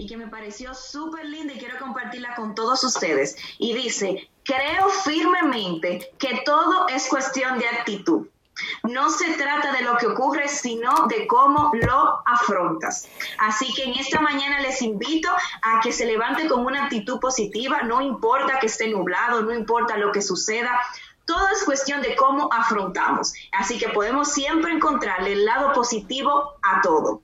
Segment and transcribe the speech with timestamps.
[0.00, 3.36] y que me pareció súper linda y quiero compartirla con todos ustedes.
[3.58, 8.26] Y dice, creo firmemente que todo es cuestión de actitud.
[8.82, 13.08] No se trata de lo que ocurre, sino de cómo lo afrontas.
[13.38, 15.28] Así que en esta mañana les invito
[15.62, 19.98] a que se levante con una actitud positiva, no importa que esté nublado, no importa
[19.98, 20.80] lo que suceda,
[21.26, 23.34] todo es cuestión de cómo afrontamos.
[23.52, 27.20] Así que podemos siempre encontrarle el lado positivo a todo.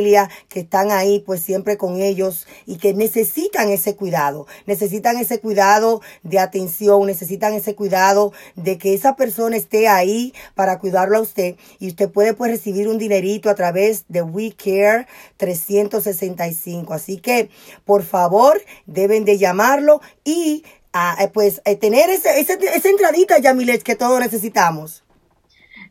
[0.49, 4.47] que están ahí pues siempre con ellos y que necesitan ese cuidado.
[4.65, 10.79] Necesitan ese cuidado de atención, necesitan ese cuidado de que esa persona esté ahí para
[10.79, 15.07] cuidarlo a usted y usted puede pues recibir un dinerito a través de We Care
[15.37, 16.93] 365.
[16.93, 17.49] Así que
[17.85, 20.63] por favor deben de llamarlo y
[20.93, 25.03] a, pues eh, tener ese, ese, esa entradita, Yamilet, que todos necesitamos.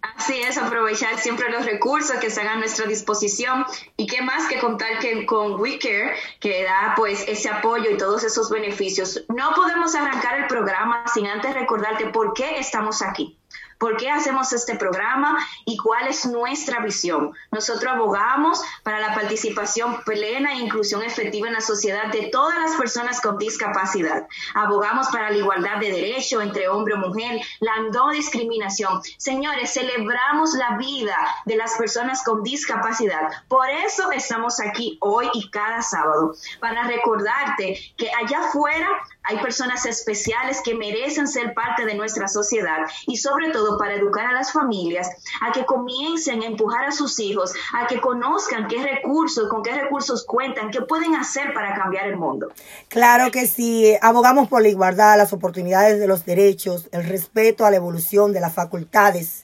[0.02, 3.64] Así es, aprovechar siempre los recursos que están a nuestra disposición
[3.96, 8.24] y qué más que contar que con WeCare, que da pues ese apoyo y todos
[8.24, 9.24] esos beneficios.
[9.28, 13.38] No podemos arrancar el programa sin antes recordarte por qué estamos aquí.
[13.78, 17.32] ¿Por qué hacemos este programa y cuál es nuestra visión?
[17.50, 22.76] Nosotros abogamos para la participación plena e inclusión efectiva en la sociedad de todas las
[22.76, 24.26] personas con discapacidad.
[24.54, 29.00] Abogamos para la igualdad de derecho entre hombre y mujer, la no discriminación.
[29.16, 33.30] Señores, celebramos la vida de las personas con discapacidad.
[33.48, 38.88] Por eso estamos aquí hoy y cada sábado, para recordarte que allá afuera
[39.24, 44.26] hay personas especiales que merecen ser parte de nuestra sociedad y sobre todo para educar
[44.26, 45.08] a las familias
[45.40, 49.72] a que comiencen a empujar a sus hijos, a que conozcan qué recursos, con qué
[49.72, 52.48] recursos cuentan, qué pueden hacer para cambiar el mundo.
[52.88, 57.70] Claro que sí, abogamos por la igualdad, las oportunidades de los derechos, el respeto a
[57.70, 59.40] la evolución de las facultades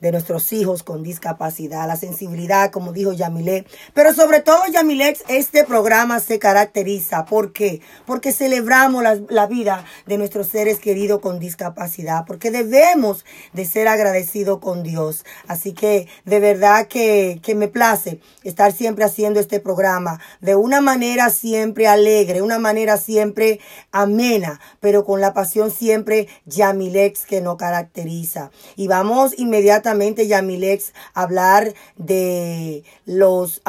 [0.00, 3.66] de nuestros hijos con discapacidad, la sensibilidad, como dijo Yamile.
[3.94, 7.24] Pero sobre todo, Yamilex, este programa se caracteriza.
[7.24, 7.80] ¿Por qué?
[8.06, 13.88] Porque celebramos la, la, vida de nuestros seres queridos con discapacidad, porque debemos de ser
[13.88, 15.24] agradecidos con Dios.
[15.46, 20.80] Así que de verdad que, que me place estar siempre haciendo este programa de una
[20.80, 23.60] manera siempre alegre, una manera siempre
[23.92, 28.50] amena, pero con la pasión siempre Yamilex que nos caracteriza.
[28.76, 29.89] Y vamos inmediatamente
[30.26, 33.62] Yamilex, hablar de los,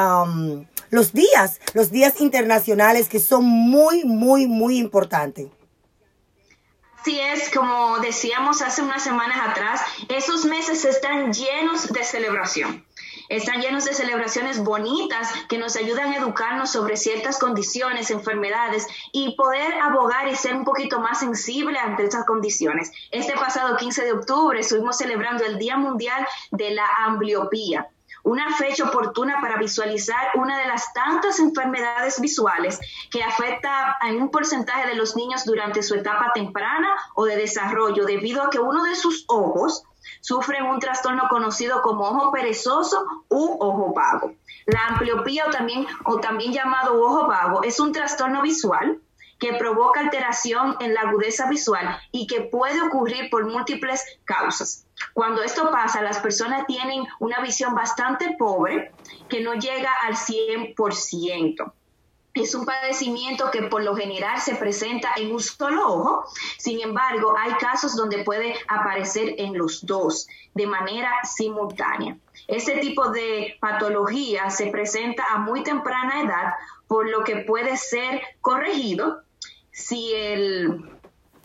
[0.90, 5.48] los días, los días internacionales que son muy, muy, muy importantes.
[7.00, 12.86] Así es, como decíamos hace unas semanas atrás, esos meses están llenos de celebración.
[13.32, 19.34] Están llenos de celebraciones bonitas que nos ayudan a educarnos sobre ciertas condiciones, enfermedades y
[19.36, 22.92] poder abogar y ser un poquito más sensible ante estas condiciones.
[23.10, 27.88] Este pasado 15 de octubre estuvimos celebrando el Día Mundial de la Ambliopía
[28.24, 32.78] una fecha oportuna para visualizar una de las tantas enfermedades visuales
[33.10, 38.04] que afecta a un porcentaje de los niños durante su etapa temprana o de desarrollo
[38.04, 39.84] debido a que uno de sus ojos
[40.22, 44.32] sufre un trastorno conocido como ojo perezoso u ojo vago.
[44.66, 49.00] La ambliopía o también, o también llamado ojo vago es un trastorno visual
[49.40, 54.86] que provoca alteración en la agudeza visual y que puede ocurrir por múltiples causas.
[55.14, 58.92] Cuando esto pasa, las personas tienen una visión bastante pobre
[59.28, 61.72] que no llega al 100%.
[62.34, 66.24] Es un padecimiento que por lo general se presenta en un solo ojo,
[66.56, 72.16] sin embargo hay casos donde puede aparecer en los dos de manera simultánea.
[72.48, 76.54] Este tipo de patología se presenta a muy temprana edad,
[76.86, 79.22] por lo que puede ser corregido
[79.70, 80.90] si el,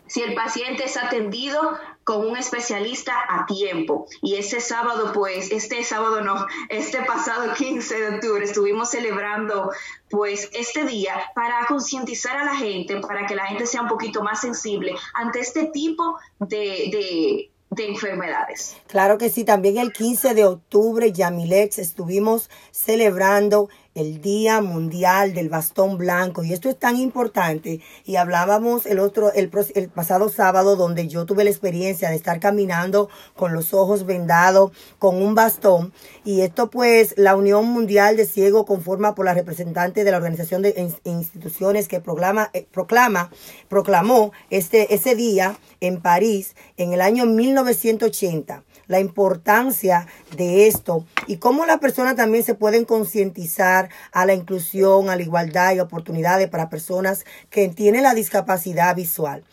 [0.06, 4.06] si el paciente es atendido con un especialista a tiempo.
[4.22, 9.70] Y ese sábado, pues, este sábado no, este pasado 15 de octubre estuvimos celebrando
[10.08, 14.22] pues este día para concientizar a la gente, para que la gente sea un poquito
[14.22, 18.78] más sensible ante este tipo de, de enfermedades.
[18.86, 25.48] Claro que sí, también el 15 de octubre, Yamilex, estuvimos celebrando el Día Mundial del
[25.48, 26.44] Bastón Blanco.
[26.44, 27.80] Y esto es tan importante.
[28.04, 32.38] Y hablábamos el otro, el, el, pasado sábado, donde yo tuve la experiencia de estar
[32.38, 35.92] caminando con los ojos vendados, con un bastón.
[36.24, 40.62] Y esto, pues, la Unión Mundial de Ciego, conforma por la representante de la Organización
[40.62, 43.30] de Instituciones que proclama, eh, proclama,
[43.68, 50.06] proclamó este, ese día en París en el año 1980 la importancia
[50.36, 55.22] de esto y cómo las personas también se pueden concientizar a la inclusión, a la
[55.22, 59.44] igualdad y oportunidades para personas que tienen la discapacidad visual.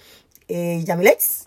[0.47, 1.45] Eh, Yamilex.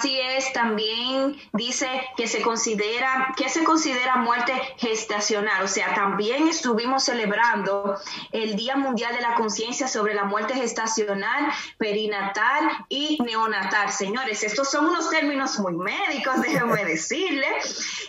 [0.00, 1.86] Así es, también dice
[2.16, 5.62] que se considera, que se considera muerte gestacional.
[5.62, 7.98] O sea, también estuvimos celebrando
[8.32, 13.92] el Día Mundial de la Conciencia sobre la muerte gestacional, perinatal y neonatal.
[13.92, 17.48] Señores, estos son unos términos muy médicos, déjenme decirle,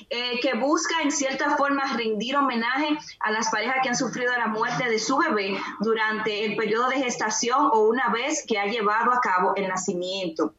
[0.10, 4.48] eh, que busca en cierta forma rendir homenaje a las parejas que han sufrido la
[4.48, 9.12] muerte de su bebé durante el periodo de gestación o una vez que ha llevado
[9.12, 10.54] a cabo el nacimiento.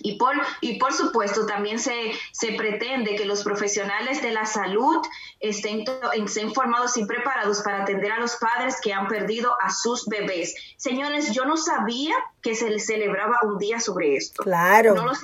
[0.00, 4.96] Y por, y por supuesto, también se, se pretende que los profesionales de la salud
[5.40, 5.84] estén,
[6.14, 10.54] estén formados y preparados para atender a los padres que han perdido a sus bebés.
[10.76, 14.42] Señores, yo no sabía que se celebraba un día sobre esto.
[14.42, 14.94] Claro.
[14.94, 15.14] No lo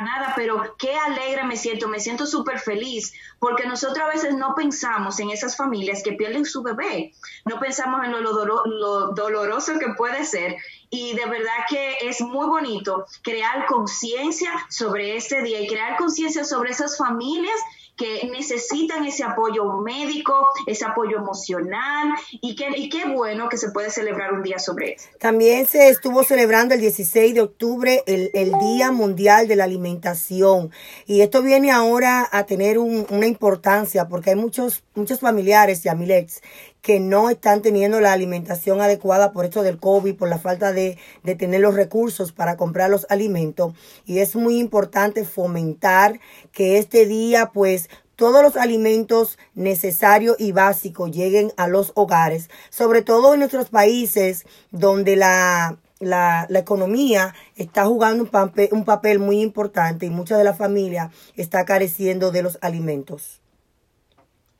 [0.00, 4.54] nada, pero qué alegre me siento, me siento súper feliz, porque nosotros a veces no
[4.54, 7.12] pensamos en esas familias que pierden su bebé,
[7.44, 10.56] no pensamos en lo, lo doloroso que puede ser,
[10.90, 16.44] y de verdad que es muy bonito crear conciencia sobre este día y crear conciencia
[16.44, 17.58] sobre esas familias
[17.96, 23.70] que necesitan ese apoyo médico, ese apoyo emocional y, que, y qué bueno que se
[23.70, 25.08] puede celebrar un día sobre eso.
[25.18, 30.70] También se estuvo celebrando el 16 de octubre el, el Día Mundial de la Alimentación
[31.06, 35.88] y esto viene ahora a tener un, una importancia porque hay muchos, muchos familiares y
[35.88, 36.42] amilets
[36.84, 40.98] que no están teniendo la alimentación adecuada por esto del COVID, por la falta de,
[41.22, 43.72] de, tener los recursos para comprar los alimentos.
[44.04, 46.20] Y es muy importante fomentar
[46.52, 53.00] que este día, pues, todos los alimentos necesarios y básicos lleguen a los hogares, sobre
[53.00, 59.20] todo en nuestros países donde la, la, la, economía está jugando un papel, un papel
[59.20, 63.40] muy importante y mucha de la familia está careciendo de los alimentos.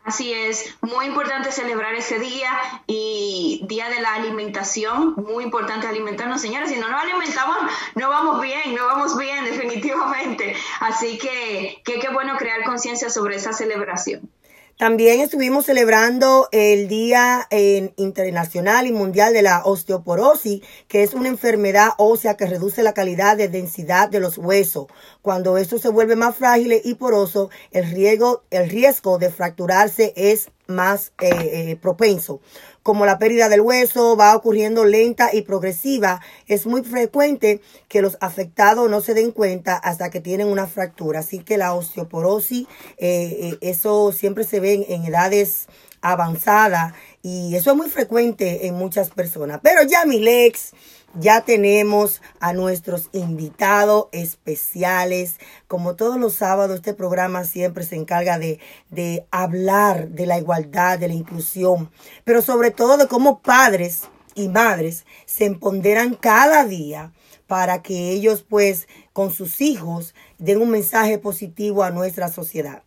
[0.04, 2.50] Así es, muy importante celebrar ese día
[2.86, 7.56] y día de la alimentación, muy importante alimentarnos, señores, si no nos alimentamos
[7.94, 10.54] no vamos bien, no vamos bien definitivamente.
[10.80, 14.28] Así que qué bueno crear conciencia sobre esa celebración.
[14.76, 17.46] También estuvimos celebrando el Día
[17.94, 23.36] Internacional y Mundial de la Osteoporosis, que es una enfermedad ósea que reduce la calidad
[23.36, 24.86] de densidad de los huesos.
[25.22, 30.50] Cuando esto se vuelve más frágil y poroso, el riesgo, el riesgo de fracturarse es
[30.66, 32.40] más eh, eh, propenso.
[32.84, 38.18] Como la pérdida del hueso va ocurriendo lenta y progresiva, es muy frecuente que los
[38.20, 41.20] afectados no se den cuenta hasta que tienen una fractura.
[41.20, 42.66] Así que la osteoporosis,
[42.98, 45.66] eh, eso siempre se ve en edades
[46.02, 49.60] avanzadas y eso es muy frecuente en muchas personas.
[49.62, 50.72] Pero ya mi Lex
[51.18, 55.36] ya tenemos a nuestros invitados especiales.
[55.68, 58.58] Como todos los sábados, este programa siempre se encarga de,
[58.90, 61.90] de hablar de la igualdad, de la inclusión,
[62.24, 64.02] pero sobre todo de cómo padres
[64.34, 67.12] y madres se empoderan cada día
[67.46, 72.82] para que ellos pues con sus hijos den un mensaje positivo a nuestra sociedad.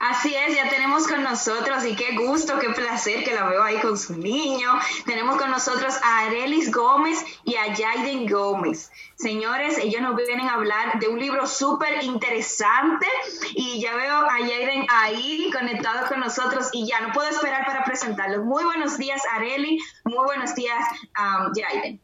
[0.00, 3.78] Así es, ya tenemos con nosotros y qué gusto, qué placer que la veo ahí
[3.80, 4.70] con su niño.
[5.04, 8.90] Tenemos con nosotros a Arelis Gómez y a Jaiden Gómez.
[9.16, 13.06] Señores, ellos nos vienen a hablar de un libro súper interesante
[13.54, 17.84] y ya veo a Jaiden ahí conectado con nosotros y ya no puedo esperar para
[17.84, 18.44] presentarlos.
[18.44, 19.78] Muy buenos días, Areli.
[20.04, 20.84] Muy buenos días,
[21.18, 22.00] um, Jaiden.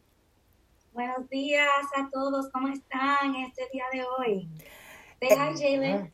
[0.93, 4.47] Buenos días a todos, ¿cómo están este día de hoy?
[5.19, 6.11] Deja, Jaden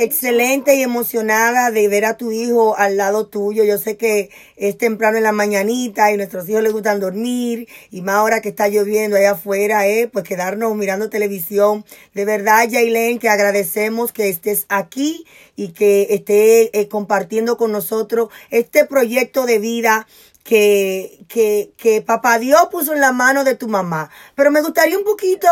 [0.00, 3.64] excelente y emocionada de ver a tu hijo al lado tuyo.
[3.64, 8.00] Yo sé que es temprano en la mañanita y nuestros hijos les gustan dormir y
[8.00, 11.84] más ahora que está lloviendo allá afuera, eh, pues quedarnos mirando televisión.
[12.14, 18.30] De verdad, Jailen, que agradecemos que estés aquí y que esté eh, compartiendo con nosotros
[18.48, 20.06] este proyecto de vida
[20.44, 24.10] que, que, que papá Dios puso en la mano de tu mamá.
[24.34, 25.46] Pero me gustaría un poquito,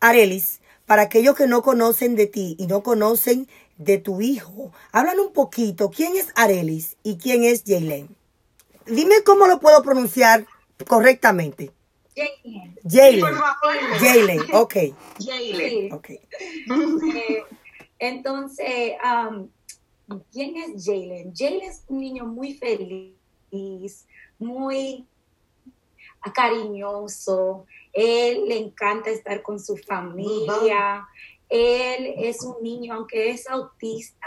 [0.00, 5.20] Arelis, para aquellos que no conocen de ti y no conocen de tu hijo, hablan
[5.20, 5.90] un poquito.
[5.90, 8.08] ¿Quién es Arelis y quién es Jalen?
[8.86, 10.46] Dime cómo lo puedo pronunciar
[10.86, 11.72] correctamente.
[12.14, 12.76] Jalen.
[12.88, 13.20] Jalen.
[13.20, 13.76] Por favor.
[13.98, 14.74] Jalen, ok.
[15.18, 15.70] Jalen.
[15.70, 15.88] Sí.
[15.92, 16.10] ok.
[16.10, 17.44] Eh,
[17.98, 19.48] entonces, um,
[20.32, 21.34] ¿quién es Jalen?
[21.34, 24.06] Jalen es un niño muy feliz,
[24.38, 25.06] muy
[26.34, 27.66] cariñoso.
[27.92, 31.06] Él le encanta estar con su familia.
[31.48, 34.26] Él es un niño, aunque es autista,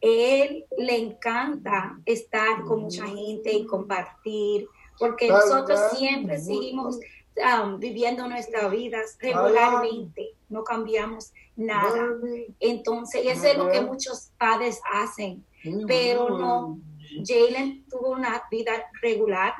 [0.00, 6.98] él le encanta estar con mucha gente y compartir, porque nosotros siempre seguimos
[7.36, 12.18] um, viviendo nuestras vidas regularmente, no cambiamos nada.
[12.60, 15.44] Entonces, y eso es lo que muchos padres hacen,
[15.86, 16.78] pero no.
[17.24, 19.54] Jalen tuvo una vida regular,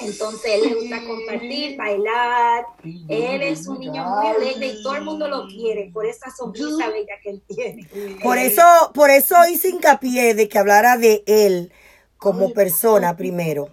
[0.00, 2.64] entonces él le gusta compartir, bailar.
[3.08, 6.88] Él es un niño muy alegre y todo el mundo lo quiere por esa sonrisa
[6.88, 7.88] bella que él tiene.
[8.22, 8.62] Por eso,
[8.94, 11.72] por eso hice hincapié de que hablara de él
[12.18, 13.68] como persona primero.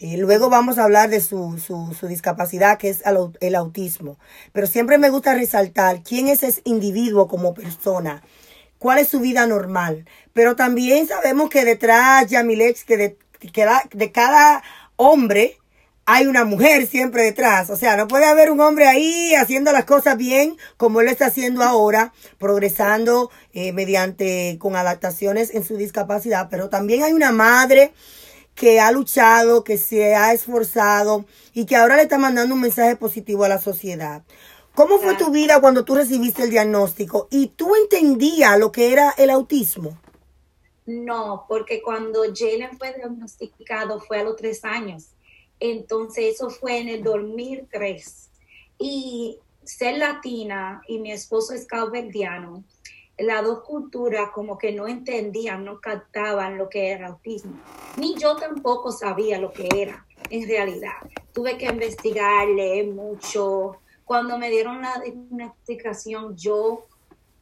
[0.00, 3.54] Y luego vamos a hablar de su, su, su discapacidad, que es el au- el
[3.54, 4.16] autismo.
[4.52, 8.22] Pero siempre me gusta resaltar quién es ese individuo como persona,
[8.78, 10.06] cuál es su vida normal.
[10.32, 13.18] Pero también sabemos que detrás, Yamilex, que de,
[13.52, 14.62] que da- de cada
[14.96, 15.58] hombre
[16.06, 17.70] hay una mujer siempre detrás.
[17.70, 21.12] O sea, no puede haber un hombre ahí haciendo las cosas bien como él lo
[21.12, 26.48] está haciendo ahora, progresando eh, mediante con adaptaciones en su discapacidad.
[26.50, 27.92] Pero también hay una madre
[28.54, 31.24] que ha luchado, que se ha esforzado
[31.54, 34.22] y que ahora le está mandando un mensaje positivo a la sociedad.
[34.74, 39.14] ¿Cómo fue tu vida cuando tú recibiste el diagnóstico y tú entendías lo que era
[39.16, 39.98] el autismo?
[40.86, 45.10] No, porque cuando Jalen fue diagnosticado fue a los tres años.
[45.60, 48.30] Entonces eso fue en el 2003.
[48.78, 52.64] Y ser latina y mi esposo es calverdiano,
[53.16, 57.58] las dos culturas como que no entendían, no captaban lo que era autismo.
[57.96, 60.96] Ni yo tampoco sabía lo que era en realidad.
[61.32, 63.76] Tuve que investigar, leer mucho.
[64.04, 66.86] Cuando me dieron la diagnosticación, yo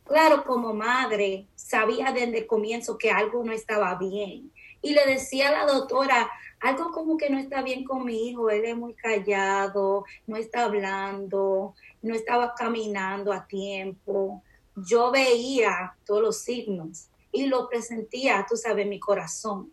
[0.05, 4.53] claro, como madre, sabía desde el comienzo que algo no estaba bien.
[4.83, 6.31] Y le decía a la doctora,
[6.61, 10.65] algo como que no está bien con mi hijo, él es muy callado, no está
[10.65, 14.43] hablando, no estaba caminando a tiempo.
[14.77, 19.73] Yo veía todos los signos y lo presentía, tú sabes, mi corazón.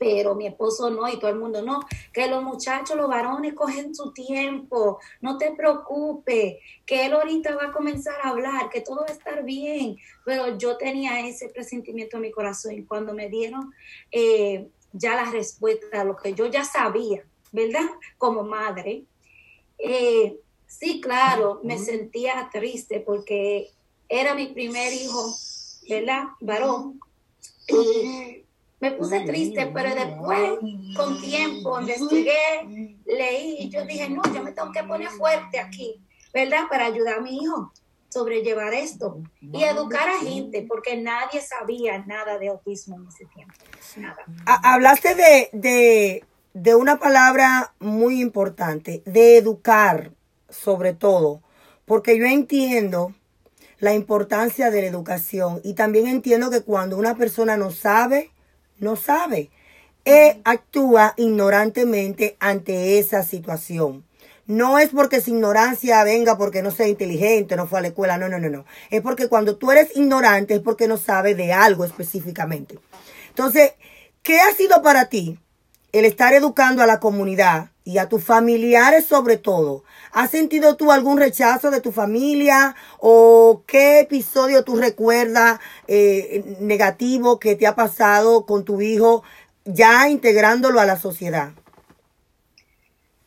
[0.00, 1.80] Pero mi esposo no y todo el mundo no,
[2.10, 7.66] que los muchachos, los varones cogen su tiempo, no te preocupes, que él ahorita va
[7.66, 9.98] a comenzar a hablar, que todo va a estar bien.
[10.24, 13.74] Pero yo tenía ese presentimiento en mi corazón y cuando me dieron
[14.10, 17.86] eh, ya la respuesta a lo que yo ya sabía, ¿verdad?
[18.16, 19.04] Como madre,
[19.76, 23.70] eh, sí, claro, me sentía triste porque
[24.08, 25.34] era mi primer hijo,
[25.88, 26.24] ¿verdad?
[26.40, 27.00] Varón.
[27.68, 28.44] Y
[28.80, 30.50] me puse triste, pero después,
[30.96, 36.00] con tiempo, investigué, leí y yo dije, no, yo me tengo que poner fuerte aquí,
[36.32, 36.64] ¿verdad?
[36.68, 37.72] Para ayudar a mi hijo
[38.10, 43.54] sobrellevar esto y educar a gente, porque nadie sabía nada de autismo en ese tiempo,
[43.96, 44.24] nada.
[44.46, 50.10] Hablaste de, de, de una palabra muy importante, de educar
[50.48, 51.40] sobre todo,
[51.84, 53.14] porque yo entiendo
[53.78, 58.30] la importancia de la educación y también entiendo que cuando una persona no sabe,
[58.80, 59.50] no sabe,
[60.04, 64.04] e actúa ignorantemente ante esa situación.
[64.46, 68.18] No es porque su ignorancia venga porque no sea inteligente, no fue a la escuela,
[68.18, 68.64] no, no, no, no.
[68.90, 72.78] Es porque cuando tú eres ignorante es porque no sabes de algo específicamente.
[73.28, 73.74] Entonces,
[74.22, 75.38] ¿qué ha sido para ti
[75.92, 79.84] el estar educando a la comunidad y a tus familiares sobre todo?
[80.12, 87.38] ¿Has sentido tú algún rechazo de tu familia o qué episodio tú recuerdas eh, negativo
[87.38, 89.22] que te ha pasado con tu hijo
[89.64, 91.52] ya integrándolo a la sociedad?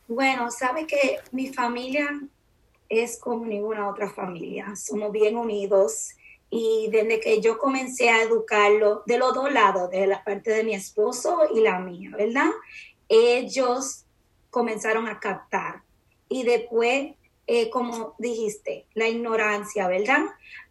[0.08, 2.08] Bueno, sabe que mi familia
[2.90, 4.76] es como ninguna otra familia.
[4.76, 6.16] Somos bien unidos
[6.50, 10.64] y desde que yo comencé a educarlo de los dos lados, de la parte de
[10.64, 12.52] mi esposo y la mía, ¿verdad?
[13.08, 14.04] Ellos
[14.50, 15.83] comenzaron a captar
[16.34, 17.14] y después,
[17.46, 20.26] eh, como dijiste, la ignorancia, ¿verdad?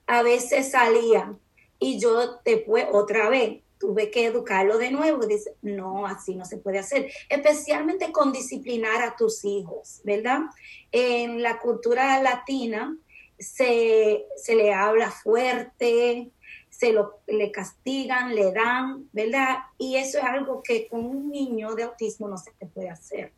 [0.08, 1.38] A veces salían
[1.78, 5.24] y yo después otra vez tuve que educarlo de nuevo.
[5.24, 7.12] Dice, no, así no se puede hacer.
[7.28, 10.40] Especialmente con disciplinar a tus hijos, ¿verdad?
[10.90, 12.96] En la cultura latina
[13.38, 16.28] se, se le habla fuerte,
[16.70, 19.58] se lo, le castigan, le dan, ¿verdad?
[19.78, 23.32] Y eso es algo que con un niño de autismo no se puede hacer.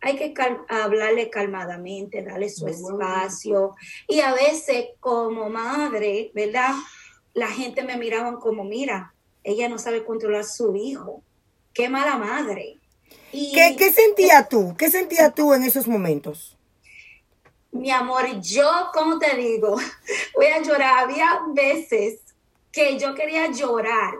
[0.00, 0.34] Hay que
[0.68, 3.74] hablarle calmadamente, darle su espacio.
[4.06, 6.74] Y a veces como madre, ¿verdad?
[7.34, 11.22] La gente me miraba como, mira, ella no sabe controlar su hijo.
[11.72, 12.78] Qué mala madre.
[13.32, 14.74] ¿Qué, ¿Qué sentía tú?
[14.78, 16.56] ¿Qué sentías tú en esos momentos?
[17.72, 19.76] Mi amor, yo, como te digo,
[20.34, 21.04] voy a llorar.
[21.04, 22.20] Había veces
[22.72, 24.14] que yo quería llorar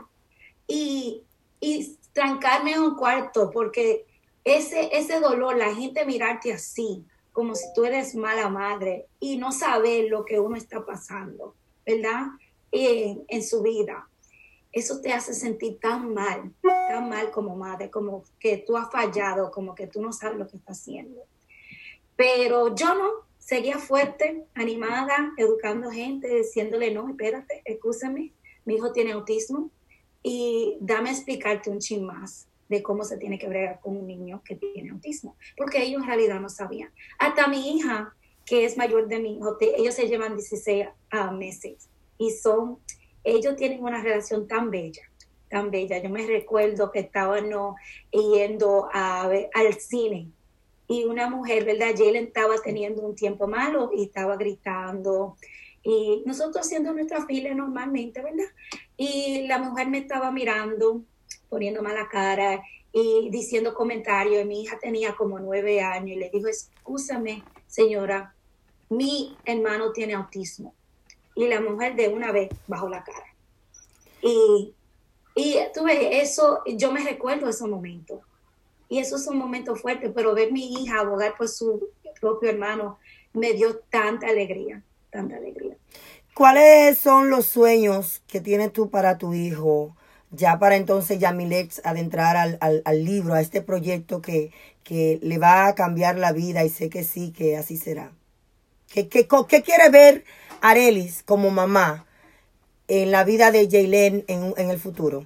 [0.66, 1.22] y,
[1.60, 4.04] y trancarme en un cuarto porque
[4.46, 9.50] ese, ese dolor, la gente mirarte así, como si tú eres mala madre y no
[9.50, 12.26] saber lo que uno está pasando, ¿verdad?
[12.70, 14.08] En, en su vida.
[14.70, 19.50] Eso te hace sentir tan mal, tan mal como madre, como que tú has fallado,
[19.50, 21.24] como que tú no sabes lo que estás haciendo.
[22.14, 28.32] Pero yo no, seguía fuerte, animada, educando gente, diciéndole, no, espérate, escúchame,
[28.64, 29.70] mi hijo tiene autismo
[30.22, 34.06] y dame a explicarte un chin más de cómo se tiene que bregar con un
[34.06, 36.90] niño que tiene autismo, porque ellos en realidad no sabían.
[37.18, 41.88] Hasta mi hija, que es mayor de mi hijo, ellos se llevan 16 ah, meses
[42.18, 42.78] y son,
[43.24, 45.02] ellos tienen una relación tan bella,
[45.48, 45.98] tan bella.
[45.98, 47.50] Yo me recuerdo que estaban
[48.10, 50.30] yendo a, al cine
[50.88, 51.94] y una mujer, ¿verdad?
[51.96, 55.36] Jalen estaba teniendo un tiempo malo y estaba gritando.
[55.82, 58.46] Y nosotros haciendo nuestra fila normalmente, ¿verdad?
[58.96, 61.02] Y la mujer me estaba mirando
[61.48, 62.62] poniendo mala cara
[62.92, 64.46] y diciendo comentarios.
[64.46, 68.34] Mi hija tenía como nueve años y le dijo, escúchame, señora,
[68.88, 70.74] mi hermano tiene autismo.
[71.34, 73.26] Y la mujer de una vez bajó la cara.
[74.22, 74.74] Y,
[75.34, 78.20] y tuve eso, yo me recuerdo esos momentos.
[78.88, 82.98] Y esos son momentos fuertes, pero ver mi hija abogar por su propio hermano
[83.32, 85.76] me dio tanta alegría, tanta alegría.
[86.34, 89.95] ¿Cuáles son los sueños que tienes tú para tu hijo?
[90.30, 94.52] Ya para entonces Yamilex adentrar al, al, libro, a este proyecto que,
[94.82, 98.12] que, le va a cambiar la vida y sé que sí, que así será.
[98.92, 100.24] ¿Qué, qué, qué quiere ver
[100.60, 102.06] Arelis como mamá
[102.88, 105.24] en la vida de Jaylen en, en el futuro?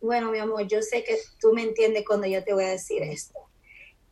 [0.00, 3.02] Bueno, mi amor, yo sé que tú me entiendes cuando yo te voy a decir
[3.02, 3.38] esto.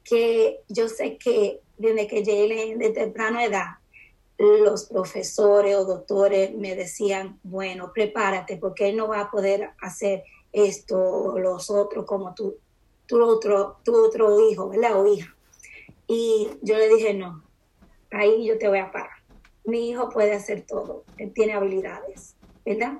[0.04, 3.81] Que yo sé que desde que Jaylen de temprana edad
[4.38, 10.24] los profesores o doctores me decían, bueno, prepárate porque él no va a poder hacer
[10.52, 12.56] esto o los otros como tú,
[13.06, 15.00] tu otro, tu otro hijo, ¿verdad?
[15.00, 15.34] O hija.
[16.06, 17.42] Y yo le dije, no,
[18.10, 19.10] ahí yo te voy a parar.
[19.64, 22.98] Mi hijo puede hacer todo, él tiene habilidades, ¿verdad?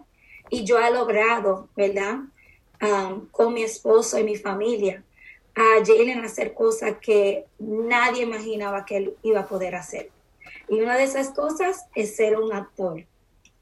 [0.48, 2.20] Y yo he logrado, ¿verdad?
[3.30, 5.04] con mi esposo y mi familia,
[5.54, 10.10] a Jalen hacer cosas que nadie imaginaba que él iba a poder hacer.
[10.72, 13.04] Y una de esas cosas es ser un actor,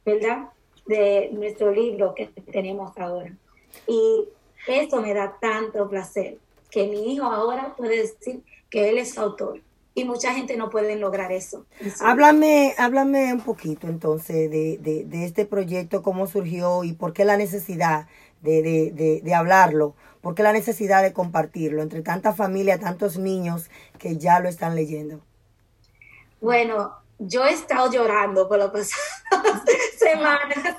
[0.06, 0.50] ¿verdad?
[0.86, 3.34] De nuestro libro que tenemos ahora.
[3.88, 4.28] Y
[4.68, 6.38] eso me da tanto placer,
[6.70, 9.60] que mi hijo ahora puede decir que él es autor.
[9.92, 11.66] Y mucha gente no puede lograr eso.
[12.00, 17.24] Háblame, háblame un poquito entonces de, de, de, este proyecto, cómo surgió y por qué
[17.24, 18.06] la necesidad
[18.40, 23.68] de, de, de hablarlo, por qué la necesidad de compartirlo entre tanta familia, tantos niños
[23.98, 25.18] que ya lo están leyendo.
[26.40, 29.62] Bueno, yo he estado llorando por las pasadas
[29.98, 30.76] semanas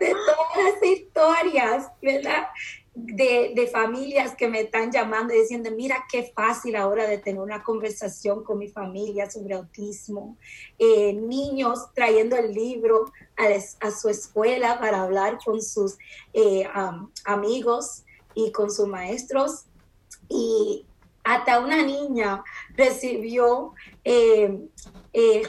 [0.00, 2.46] de todas las historias, ¿verdad?
[2.94, 7.42] De, de, familias que me están llamando y diciendo, mira qué fácil ahora de tener
[7.42, 10.38] una conversación con mi familia sobre autismo.
[10.78, 15.98] Eh, niños trayendo el libro a, a, su escuela para hablar con sus
[16.32, 16.66] eh,
[17.26, 19.66] amigos y con sus maestros.
[20.30, 20.86] Y
[21.26, 22.44] hasta una niña
[22.76, 23.74] recibió
[24.04, 24.58] eh,
[25.18, 25.42] eh,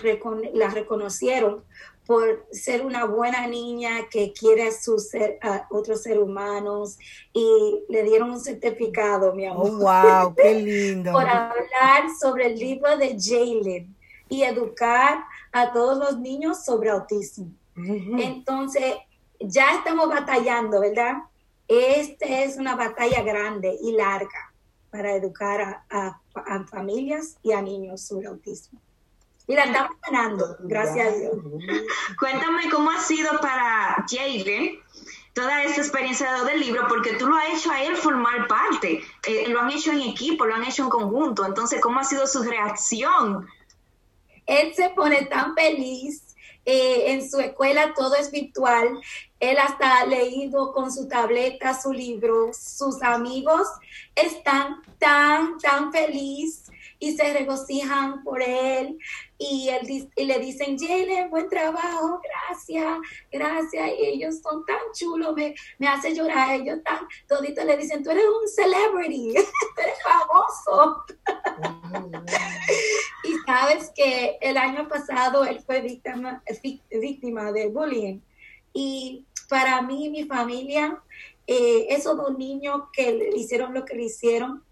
[0.54, 1.62] la reconocieron
[2.06, 5.10] por ser una buena niña que quiere a, sus
[5.42, 6.98] a otros seres humanos
[7.34, 9.70] y le dieron un certificado, mi amor.
[9.70, 10.54] Oh, wow, qué
[10.94, 11.12] lindo.
[11.12, 13.94] por hablar sobre el libro de Jalen
[14.30, 17.52] y educar a todos los niños sobre autismo.
[17.76, 18.96] Entonces,
[19.38, 21.16] ya estamos batallando, ¿verdad?
[21.68, 24.54] Esta es una batalla grande y larga
[24.90, 28.80] para educar a familias y a niños sobre autismo.
[29.48, 31.36] Y la estamos ganando, gracias a Dios.
[32.20, 34.80] Cuéntame cómo ha sido para Jalen
[35.38, 39.48] toda esta experiencia del libro, porque tú lo has hecho a él formar parte, eh,
[39.48, 41.46] lo han hecho en equipo, lo han hecho en conjunto.
[41.46, 43.48] Entonces, ¿cómo ha sido su reacción?
[44.48, 46.24] Él se pone tan feliz.
[46.66, 49.00] Eh, en su escuela todo es virtual.
[49.40, 52.52] Él hasta ha leído con su tableta su libro.
[52.52, 53.68] Sus amigos
[54.16, 58.98] están tan, tan felices y se regocijan por él
[59.40, 62.98] y, él, y le dicen, Jalen, buen trabajo, gracias,
[63.32, 63.92] gracias.
[64.00, 66.60] Y ellos son tan chulos, me, me hace llorar.
[66.60, 69.34] Ellos tan, toditos le dicen, tú eres un celebrity,
[69.76, 71.04] tú eres famoso.
[73.24, 76.44] y sabes que el año pasado él fue víctima,
[76.90, 78.20] víctima de bullying.
[78.74, 81.02] Y para mí y mi familia,
[81.46, 84.64] eh, esos dos niños que le hicieron lo que le hicieron,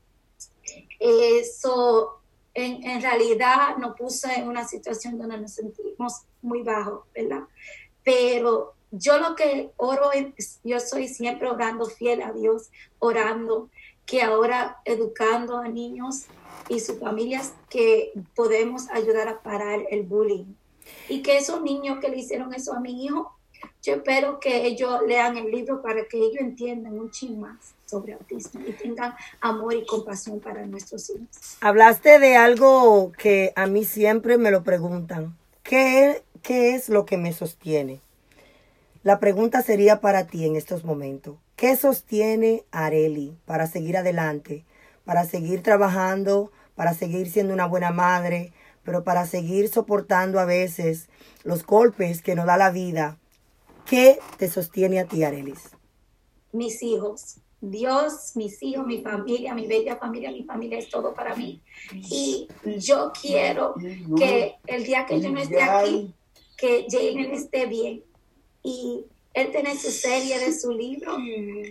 [1.00, 2.20] eso
[2.56, 7.44] en, en, realidad nos puso en una situación donde nos sentimos muy bajos, ¿verdad?
[8.04, 10.10] Pero yo lo que oro,
[10.64, 13.70] yo soy siempre orando fiel a Dios, orando
[14.06, 16.26] que ahora educando a niños
[16.70, 20.54] y sus familias que podemos ayudar a parar el bullying.
[21.10, 23.35] Y que esos niños que le hicieron eso a mi hijo,
[23.86, 28.62] yo espero que ellos lean el libro para que ellos entiendan un más sobre autismo
[28.68, 31.58] y tengan amor y compasión para nuestros hijos.
[31.62, 35.38] Hablaste de algo que a mí siempre me lo preguntan.
[35.62, 38.02] ¿Qué, qué es lo que me sostiene?
[39.04, 41.38] La pregunta sería para ti en estos momentos.
[41.56, 44.66] ¿Qué sostiene a Areli para seguir adelante,
[45.06, 48.52] para seguir trabajando, para seguir siendo una buena madre,
[48.84, 51.08] pero para seguir soportando a veces
[51.44, 53.20] los golpes que nos da la vida?
[53.86, 55.70] ¿Qué te sostiene a ti, Arelis?
[56.52, 57.38] Mis hijos.
[57.62, 61.62] Dios, mis hijos, mi familia, mi bella familia, mi familia es todo para mí.
[61.94, 63.74] Y yo quiero
[64.18, 66.14] que el día que yo no esté aquí,
[66.58, 68.04] que Jalen esté bien.
[68.62, 71.18] Y él tiene su serie de su libro.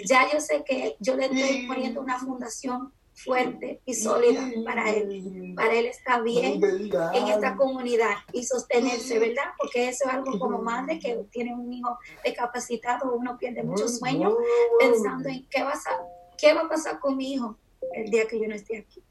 [0.04, 5.54] Ya yo sé que yo le estoy poniendo una fundación fuerte y sólida para él,
[5.56, 9.52] para él estar bien en esta comunidad y sostenerse, ¿verdad?
[9.56, 14.36] Porque eso es algo como madre que tiene un hijo discapacitado, uno pierde mucho sueño
[14.78, 17.56] pensando en qué va, a, qué va a pasar con mi hijo
[17.92, 19.02] el día que yo no esté aquí.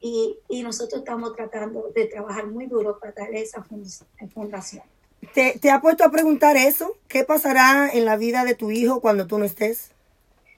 [0.00, 4.82] Y, y nosotros estamos tratando de trabajar muy duro para darle esa fundación.
[5.34, 6.96] ¿Te, ¿Te ha puesto a preguntar eso?
[7.08, 9.90] ¿Qué pasará en la vida de tu hijo cuando tú no estés?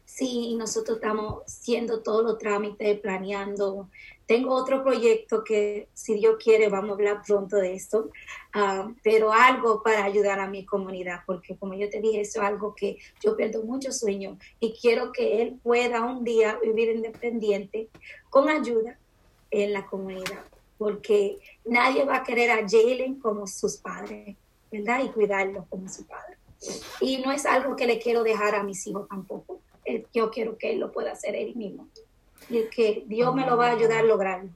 [0.08, 3.90] Sí, nosotros estamos haciendo todos los trámites, planeando.
[4.26, 8.10] Tengo otro proyecto que, si Dios quiere, vamos a hablar pronto de esto,
[8.54, 12.46] uh, pero algo para ayudar a mi comunidad, porque como yo te dije, eso es
[12.46, 17.90] algo que yo pierdo mucho sueño y quiero que él pueda un día vivir independiente
[18.30, 18.98] con ayuda
[19.50, 20.42] en la comunidad,
[20.78, 24.34] porque nadie va a querer a Jalen como sus padres,
[24.72, 25.04] ¿verdad?
[25.04, 26.38] Y cuidarlo como su padre.
[27.02, 29.60] Y no es algo que le quiero dejar a mis hijos tampoco
[30.12, 31.88] yo quiero que él lo pueda hacer él mismo.
[32.48, 34.50] Y que Dios me lo va a ayudar a lograrlo.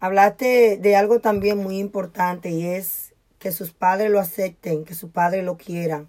[0.00, 5.10] Hablaste de algo también muy importante y es que sus padres lo acepten, que sus
[5.10, 6.08] padres lo quieran.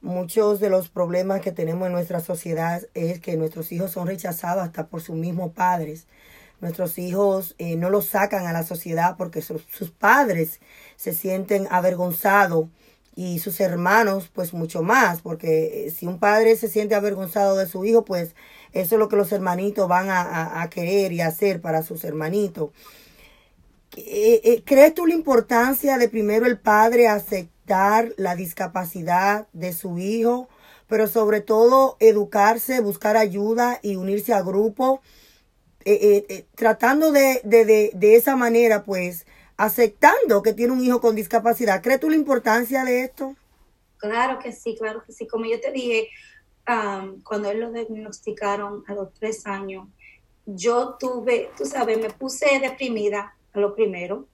[0.00, 4.64] Muchos de los problemas que tenemos en nuestra sociedad es que nuestros hijos son rechazados
[4.64, 6.06] hasta por sus mismos padres.
[6.60, 10.60] Nuestros hijos eh, no los sacan a la sociedad porque sus, sus padres
[10.96, 12.66] se sienten avergonzados
[13.16, 17.66] y sus hermanos pues mucho más, porque eh, si un padre se siente avergonzado de
[17.66, 18.36] su hijo, pues
[18.72, 22.70] eso es lo que los hermanitos van a, querer y hacer para sus hermanitos.
[23.96, 29.98] Eh, eh, ¿Crees tú la importancia de primero el padre aceptar la discapacidad de su
[29.98, 30.50] hijo,
[30.86, 35.00] pero sobre todo educarse, buscar ayuda y unirse a grupo,
[36.54, 39.24] tratando de, de, de esa manera pues
[39.56, 41.82] aceptando que tiene un hijo con discapacidad.
[41.82, 43.34] ¿Crees tú la importancia de esto?
[43.98, 45.26] Claro que sí, claro que sí.
[45.26, 46.08] Como yo te dije,
[47.22, 49.88] cuando él lo diagnosticaron a los tres años,
[50.44, 54.26] yo tuve, tú sabes, me puse deprimida a lo primero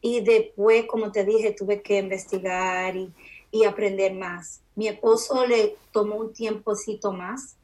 [0.00, 3.12] y después, como te dije, tuve que investigar y,
[3.50, 4.60] y aprender más.
[4.76, 7.56] Mi esposo le tomó un tiempocito más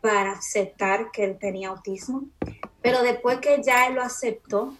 [0.00, 2.24] para aceptar que él tenía autismo,
[2.82, 4.74] pero después que ya él lo aceptó,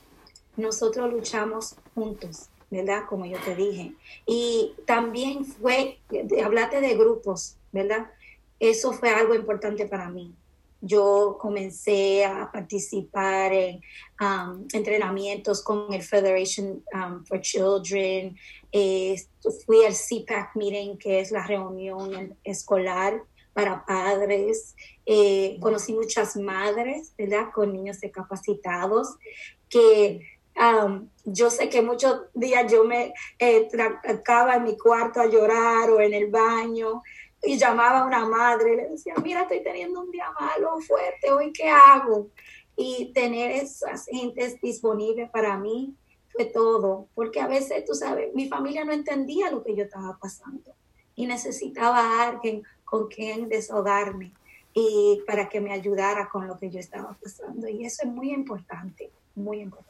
[0.59, 3.05] nosotros luchamos juntos, ¿verdad?
[3.09, 3.95] Como yo te dije.
[4.27, 5.99] Y también fue,
[6.45, 8.11] hablate de grupos, ¿verdad?
[8.59, 10.35] Eso fue algo importante para mí.
[10.81, 13.81] Yo comencé a participar en
[14.21, 18.37] um, entrenamientos con el Federation um, for Children.
[18.71, 19.17] Eh,
[19.65, 24.77] fui al CPAC meeting, que es la reunión escolar para padres.
[25.05, 27.51] Eh, conocí muchas madres, ¿verdad?
[27.53, 29.17] Con niños discapacitados
[29.69, 30.38] que
[31.25, 36.15] yo sé que muchos días yo me eh, en mi cuarto a llorar o en
[36.15, 37.03] el baño
[37.43, 41.31] y llamaba a una madre y le decía, mira, estoy teniendo un día malo, fuerte,
[41.31, 42.31] hoy qué hago.
[42.77, 45.95] Y tener esas gentes disponibles para mí
[46.31, 50.17] fue todo, porque a veces, tú sabes, mi familia no entendía lo que yo estaba
[50.21, 50.75] pasando
[51.15, 54.33] y necesitaba a alguien con quien desahogarme
[54.75, 57.69] y para que me ayudara con lo que yo estaba pasando.
[57.69, 59.88] Y eso es muy importante muy importante.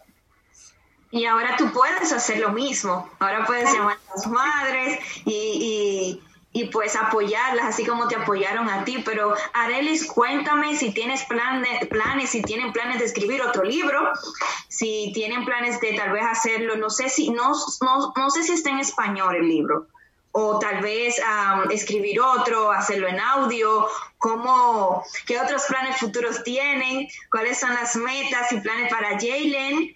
[1.11, 3.09] Y ahora tú puedes hacer lo mismo.
[3.19, 6.21] Ahora puedes llamar a las madres y,
[6.53, 9.03] y, y, pues apoyarlas, así como te apoyaron a ti.
[9.05, 14.13] Pero Arelis, cuéntame si tienes planes, planes, si tienen planes de escribir otro libro,
[14.69, 18.53] si tienen planes de tal vez hacerlo, no sé si, no, no, no sé si
[18.53, 19.87] está en español el libro,
[20.33, 27.09] o tal vez um, escribir otro, hacerlo en audio, cómo, qué otros planes futuros tienen,
[27.31, 29.95] cuáles son las metas y planes para Jalen.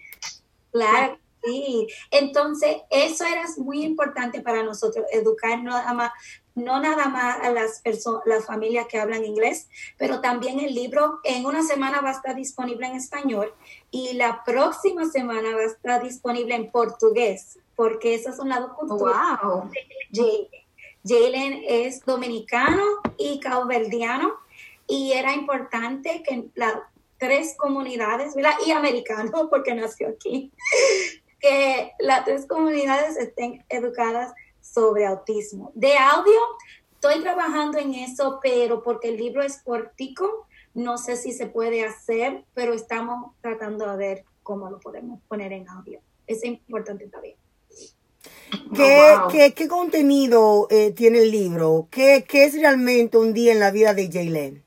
[0.73, 1.87] Claro, sí.
[2.11, 6.11] Entonces, eso era muy importante para nosotros, educar nada más,
[6.55, 11.19] no nada más a las personas, las familias que hablan inglés, pero también el libro
[11.23, 13.53] en una semana va a estar disponible en español
[13.89, 18.73] y la próxima semana va a estar disponible en portugués, porque esas son las dos
[18.73, 19.39] culturas.
[19.41, 19.69] Wow.
[21.05, 21.63] Jalen.
[21.67, 22.83] Es dominicano
[23.17, 24.35] y cauverdiano
[24.87, 26.75] y era importante que las
[27.23, 28.51] tres comunidades, ¿verdad?
[28.67, 30.51] Y americano, porque nació aquí,
[31.39, 35.71] que las tres comunidades estén educadas sobre autismo.
[35.73, 36.39] De audio,
[36.95, 41.85] estoy trabajando en eso, pero porque el libro es cortico, no sé si se puede
[41.85, 46.01] hacer, pero estamos tratando de ver cómo lo podemos poner en audio.
[46.27, 47.35] Es importante también.
[48.75, 49.31] ¿Qué, Oh, wow.
[49.31, 51.87] qué, qué contenido eh, tiene el libro?
[51.89, 54.62] ¿Qué, ¿Qué es realmente un día en la vida de Jalen?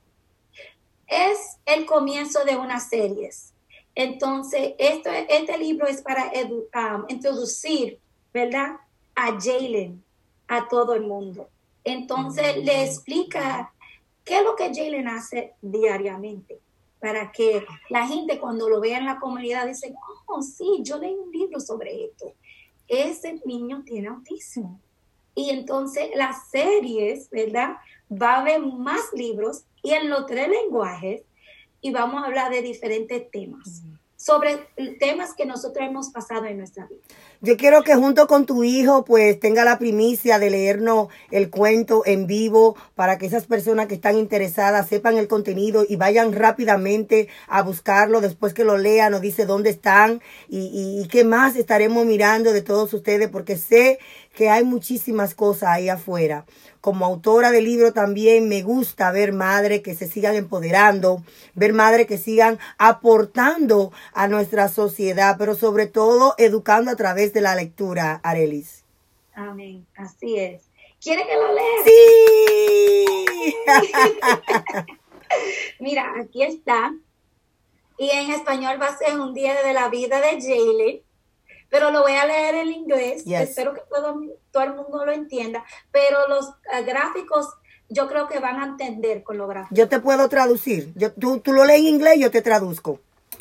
[1.07, 3.53] Es el comienzo de unas series.
[3.95, 7.99] Entonces, esto, este libro es para edu- um, introducir,
[8.33, 8.77] ¿verdad?
[9.15, 10.03] A Jalen,
[10.49, 11.49] a todo el mundo.
[11.85, 13.73] Entonces, le explica
[14.25, 16.59] qué es lo que Jalen hace diariamente,
[17.01, 19.95] para que la gente cuando lo vea en la comunidad dice,
[20.27, 22.33] oh, sí, yo leí un libro sobre esto.
[22.89, 24.81] Ese niño tiene autismo.
[25.35, 27.77] Y entonces las series, ¿verdad?
[28.11, 31.23] Va a haber más libros y en los tres lenguajes
[31.81, 33.83] y vamos a hablar de diferentes temas,
[34.17, 34.67] sobre
[34.99, 37.03] temas que nosotros hemos pasado en nuestra vida.
[37.41, 42.03] Yo quiero que junto con tu hijo pues tenga la primicia de leernos el cuento
[42.05, 47.29] en vivo para que esas personas que están interesadas sepan el contenido y vayan rápidamente
[47.47, 51.55] a buscarlo después que lo lean, nos dice dónde están y, y, y qué más
[51.55, 54.01] estaremos mirando de todos ustedes porque sé
[54.37, 56.45] que hay muchísimas cosas ahí afuera.
[56.83, 62.07] Como autora de libro también me gusta ver madres que se sigan empoderando, ver madres
[62.07, 68.21] que sigan aportando a nuestra sociedad, pero sobre todo educando a través de la lectura,
[68.23, 68.85] Arelis.
[69.35, 70.63] Amén, así es.
[71.01, 71.85] ¿Quiere que lo lea?
[71.85, 73.07] Sí.
[75.81, 76.95] Mira, aquí está.
[77.99, 81.01] Y en español va a ser un día de la vida de Jalen,
[81.69, 83.25] pero lo voy a leer en inglés.
[83.25, 83.51] Yes.
[83.51, 85.65] Espero que todo, todo el mundo lo entienda.
[85.91, 87.49] Pero los eh, gráficos
[87.89, 89.77] yo creo que van a entender con los gráficos.
[89.77, 90.93] Yo te puedo traducir.
[90.97, 93.01] Yo, tú, tú lo lees en inglés, yo te traduzco.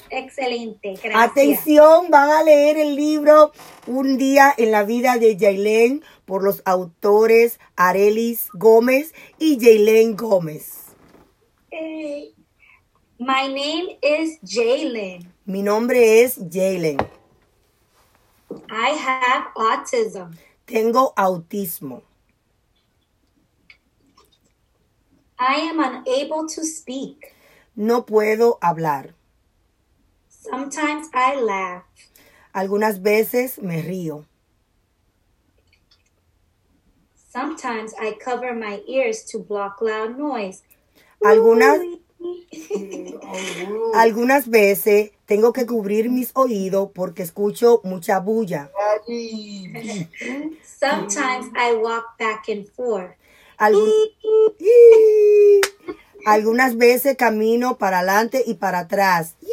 [0.09, 1.31] Excelente, gracias.
[1.31, 3.51] Atención, van a leer el libro
[3.87, 10.85] Un día en la vida de Jailen por los autores Arelis Gómez y Jailen Gómez.
[11.71, 12.35] Hey.
[13.17, 15.33] My name is Jalen.
[15.45, 16.97] Mi nombre es Jalen.
[18.69, 20.35] I have autism.
[20.65, 22.01] Tengo autismo.
[25.37, 27.33] I am unable to speak.
[27.75, 29.13] No puedo hablar.
[30.29, 31.83] Sometimes I laugh.
[32.53, 34.25] Algunas veces me río.
[37.15, 40.63] Sometimes I cover my ears to block loud noise.
[41.21, 41.79] Algunas,
[43.93, 48.71] algunas veces tengo que cubrir mis oídos porque escucho mucha bulla.
[50.63, 53.11] Sometimes I walk back and forth.
[53.57, 53.91] Algun-
[56.25, 59.35] algunas veces camino para adelante y para atrás.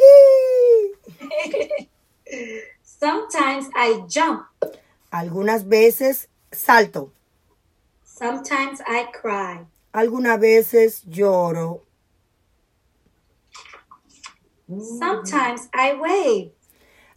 [2.83, 4.43] Sometimes I jump.
[5.11, 7.11] Algunas veces salto.
[8.03, 9.65] Sometimes I cry.
[9.91, 11.83] Algunas veces lloro.
[14.79, 16.51] Sometimes I wave.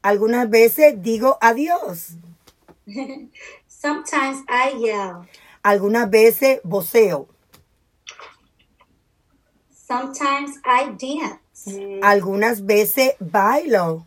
[0.02, 2.16] Algunas veces digo adiós.
[3.66, 5.26] Sometimes I yell.
[5.62, 7.28] Algunas veces voceo.
[9.70, 12.00] Sometimes I dance.
[12.02, 14.06] Algunas veces bailo.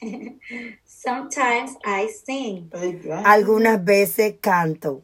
[0.84, 2.70] Sometimes I sing.
[3.24, 5.02] Algunas veces canto.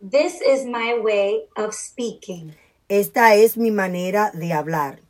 [0.00, 2.54] This is my way of speaking.
[2.88, 5.03] Esta es mi manera de hablar.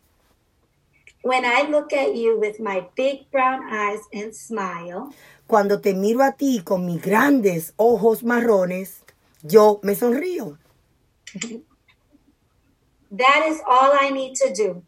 [1.24, 5.10] When I look at you with my big brown eyes and smile,
[5.46, 9.02] Cuando te miro a ti con mis grandes ojos marrones,
[9.42, 10.58] yo me sonrío.
[13.10, 14.82] that is all I need to do.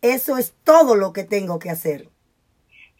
[0.00, 2.08] Eso es todo lo que tengo que hacer.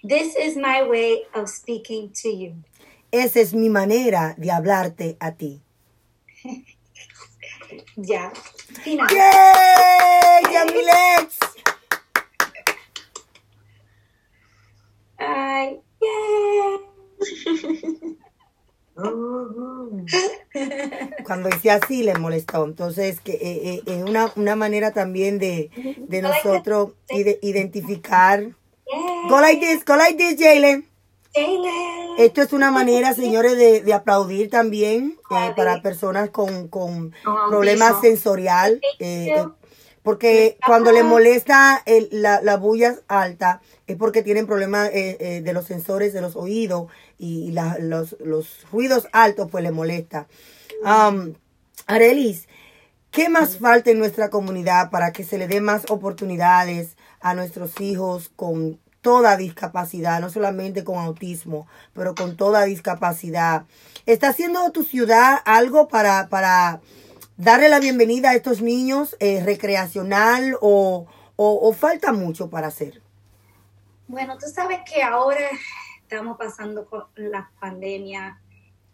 [0.03, 2.65] This is my way of speaking to you.
[3.11, 5.63] Esa es mi manera de hablarte a ti.
[7.97, 8.31] Ya.
[8.85, 9.07] Tina.
[9.11, 10.43] ¡Yay!
[10.53, 11.39] Yamilex!
[15.19, 16.81] Ay, yay.
[21.25, 22.65] Cuando dice así le molestó.
[22.65, 23.41] Entonces, que eh,
[23.75, 25.71] eh, es una, una manera también de,
[26.09, 28.51] de nosotros ide- identificar.
[29.29, 30.89] Go like this, go like this, Jalen.
[32.19, 37.13] Esto es una manera, señores, de, de aplaudir también eh, para personas con, con
[37.49, 38.81] problemas sensorial.
[40.05, 45.41] Porque cuando le molesta el- la, la bulla alta es porque tienen problemas eh, eh,
[45.43, 46.89] de los sensores de los oídos
[47.19, 50.27] y, la- los, los ruidos altos pues le molesta.
[50.85, 51.33] Um,
[51.87, 52.49] Arelis,
[53.11, 57.81] ¿qué más falta en nuestra comunidad para que se le dé más oportunidades a nuestros
[57.81, 63.65] hijos con toda discapacidad, no solamente con autismo, pero con toda discapacidad?
[64.05, 66.81] ¿Está haciendo tu ciudad algo para, para
[67.37, 73.03] darle la bienvenida a estos niños eh, recreacional o, o- falta mucho para hacer?
[74.07, 75.49] Bueno, tú sabes que ahora
[76.03, 78.41] estamos pasando con la pandemia.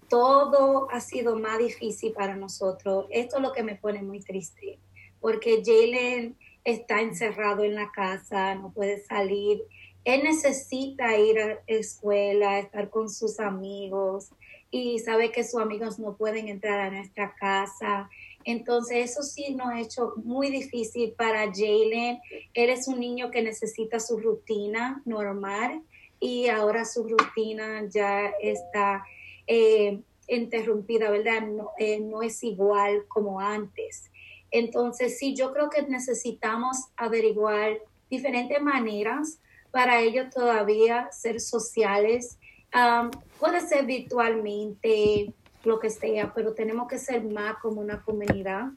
[0.08, 3.06] Todo ha sido más difícil para nosotros.
[3.10, 4.78] Esto es lo que me pone muy triste,
[5.20, 9.62] porque Jalen está encerrado en la casa, no puede salir.
[10.04, 14.30] Él necesita ir a escuela, estar con sus amigos
[14.70, 18.08] y sabe que sus amigos no pueden entrar a nuestra casa.
[18.50, 22.18] Entonces, eso sí nos ha hecho muy difícil para Jalen.
[22.54, 25.82] Él es un niño que necesita su rutina normal
[26.18, 29.04] y ahora su rutina ya está
[29.46, 31.42] eh, interrumpida, ¿verdad?
[31.42, 34.10] No, eh, no es igual como antes.
[34.50, 37.78] Entonces, sí, yo creo que necesitamos averiguar
[38.10, 39.38] diferentes maneras
[39.70, 42.38] para ellos todavía ser sociales.
[42.74, 45.32] Um, puede ser virtualmente,
[45.64, 48.70] lo que sea, pero tenemos que ser más como una comunidad.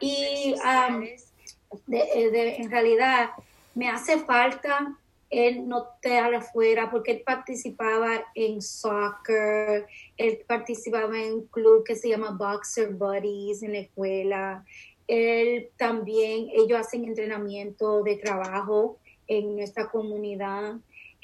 [0.00, 1.00] Y um,
[1.86, 3.30] de- de- en realidad
[3.74, 4.96] me hace falta
[5.30, 9.86] él no estar afuera porque él participaba en soccer,
[10.18, 14.64] él participaba en un club que se llama Boxer Buddies en la escuela.
[15.08, 20.74] Él también, ellos hacen entrenamiento de trabajo en nuestra comunidad.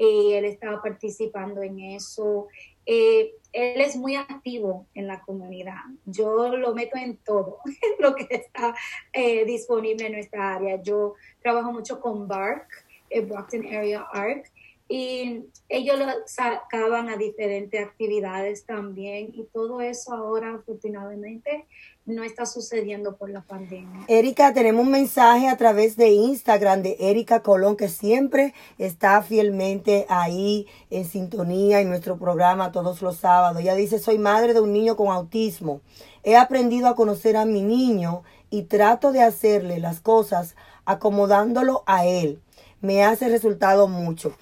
[0.01, 2.47] y él estaba participando en eso.
[2.87, 5.81] Eh, él es muy activo en la comunidad.
[6.05, 7.59] Yo lo meto en todo
[7.99, 8.75] lo que está
[9.13, 10.81] eh, disponible en nuestra área.
[10.83, 12.69] Yo trabajo mucho con BARC,
[13.11, 14.51] el Brockton Area ARC,
[14.91, 21.67] y ellos lo sacaban a diferentes actividades también, y todo eso ahora, afortunadamente,
[22.09, 24.01] no está sucediendo por la pandemia.
[24.09, 30.07] Erika, tenemos un mensaje a través de Instagram de Erika Colón, que siempre está fielmente
[30.09, 33.61] ahí en sintonía en nuestro programa todos los sábados.
[33.61, 35.83] Ella dice, soy madre de un niño con autismo.
[36.25, 42.07] He aprendido a conocer a mi niño y trato de hacerle las cosas acomodándolo a
[42.07, 42.41] él.
[42.81, 44.33] Me hace resultado mucho.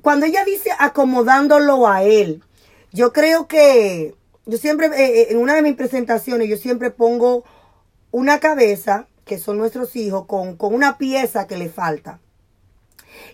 [0.00, 2.42] Cuando ella dice acomodándolo a él,
[2.92, 4.14] yo creo que
[4.46, 7.44] yo siempre, eh, eh, en una de mis presentaciones, yo siempre pongo
[8.10, 12.20] una cabeza, que son nuestros hijos, con, con una pieza que le falta.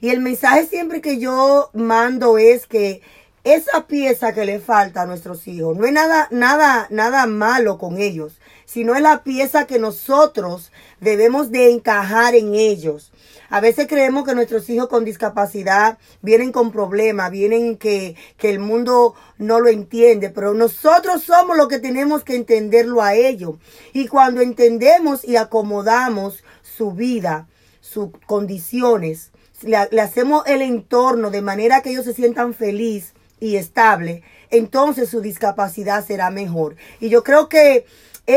[0.00, 3.02] Y el mensaje siempre que yo mando es que
[3.42, 7.98] esa pieza que le falta a nuestros hijos no es nada, nada, nada malo con
[7.98, 10.70] ellos, sino es la pieza que nosotros
[11.00, 13.12] debemos de encajar en ellos.
[13.50, 18.60] A veces creemos que nuestros hijos con discapacidad vienen con problemas, vienen que, que el
[18.60, 23.56] mundo no lo entiende, pero nosotros somos los que tenemos que entenderlo a ellos.
[23.92, 27.48] Y cuando entendemos y acomodamos su vida,
[27.80, 29.32] sus condiciones,
[29.62, 35.20] le, hacemos el entorno de manera que ellos se sientan felices y estable, entonces su
[35.20, 36.76] discapacidad será mejor.
[37.00, 37.84] Y yo creo que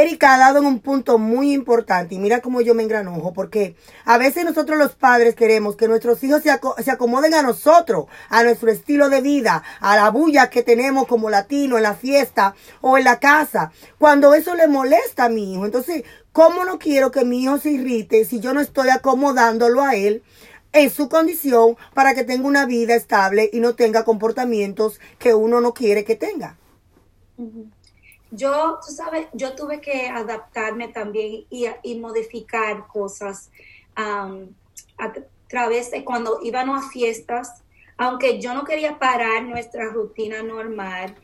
[0.02, 3.76] Erika ha dado en un punto muy importante y mira cómo yo me engranojo, porque
[4.06, 6.50] a veces nosotros los padres queremos que nuestros hijos se,
[6.84, 11.30] se acomoden a nosotros, a nuestro estilo de vida, a la bulla que tenemos como
[11.30, 15.66] latino en la fiesta o en la casa, cuando eso le molesta a mi hijo.
[15.66, 19.96] Entonces, ¿cómo no quiero que mi hijo se irrite si yo no estoy acomodándolo a
[19.96, 20.24] él?
[20.74, 25.62] en su condición para que tenga una vida estable y no tenga comportamientos que uno
[25.62, 26.58] no quiere que tenga.
[28.36, 33.52] Yo, tú sabes, yo tuve que adaptarme también y, modificar cosas
[33.96, 35.14] a
[35.48, 37.64] través de cuando íbamos a fiestas,
[37.96, 41.16] aunque yo no quería parar nuestra rutina normal,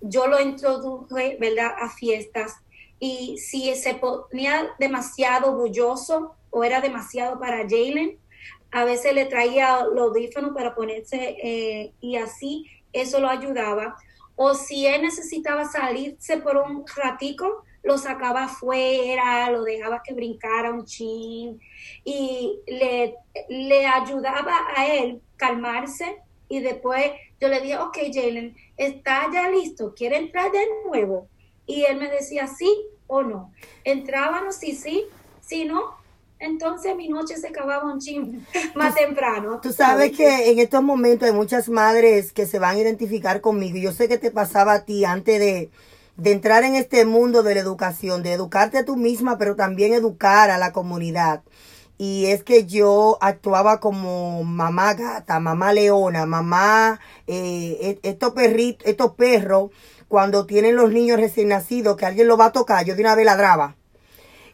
[0.00, 2.56] yo lo introduje, ¿verdad?, a fiestas
[2.98, 8.18] y si se ponía demasiado bulloso o era demasiado para Jalen,
[8.70, 13.96] a veces le traía los audífonos para ponerse eh, y así eso lo ayudaba.
[14.36, 20.70] O si él necesitaba salirse por un ratico, lo sacaba afuera, lo dejaba que brincara
[20.70, 21.60] un chin
[22.02, 23.14] y le,
[23.48, 26.16] le ayudaba a él calmarse
[26.48, 29.94] y después yo le dije, ok Jalen, ¿está ya listo?
[29.94, 31.28] ¿Quiere entrar de nuevo?
[31.66, 33.52] Y él me decía sí o no.
[33.84, 35.04] Entrábamos sí, sí,
[35.40, 35.96] si no,
[36.44, 39.60] entonces mi noche se acababa un ching más temprano.
[39.62, 43.78] Tú sabes que en estos momentos hay muchas madres que se van a identificar conmigo.
[43.78, 45.70] Yo sé que te pasaba a ti antes de,
[46.16, 49.92] de entrar en este mundo de la educación, de educarte a tú misma, pero también
[49.94, 51.42] educar a la comunidad.
[51.96, 58.86] Y es que yo actuaba como mamá gata, mamá leona, mamá, eh, e, estos perritos,
[58.86, 59.70] estos perros,
[60.08, 63.14] cuando tienen los niños recién nacidos, que alguien lo va a tocar, yo de una
[63.14, 63.76] vez ladraba.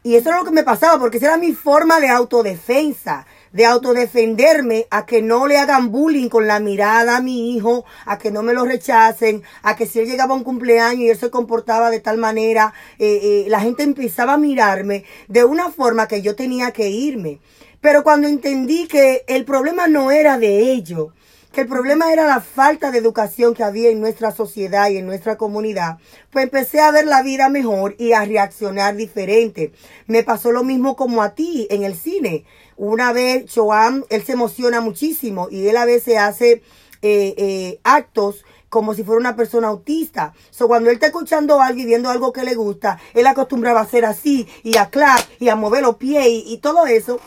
[0.02, 3.66] Y eso era lo que me pasaba, porque esa era mi forma de autodefensa, de
[3.66, 8.30] autodefenderme a que no le hagan bullying con la mirada a mi hijo, a que
[8.30, 11.30] no me lo rechacen, a que si él llegaba a un cumpleaños y él se
[11.30, 16.22] comportaba de tal manera, eh, eh, la gente empezaba a mirarme de una forma que
[16.22, 17.40] yo tenía que irme.
[17.82, 21.08] Pero cuando entendí que el problema no era de ellos,
[21.52, 25.06] que el problema era la falta de educación que había en nuestra sociedad y en
[25.06, 25.98] nuestra comunidad,
[26.30, 29.72] pues empecé a ver la vida mejor y a reaccionar diferente.
[30.06, 32.44] Me pasó lo mismo como a ti en el cine.
[32.76, 36.62] Una vez Joan, él se emociona muchísimo y él a veces hace
[37.02, 40.32] eh, eh, actos como si fuera una persona autista.
[40.50, 43.82] So, cuando él está escuchando algo y viendo algo que le gusta, él acostumbraba a
[43.82, 47.20] hacer así y a clap y a mover los pies y todo eso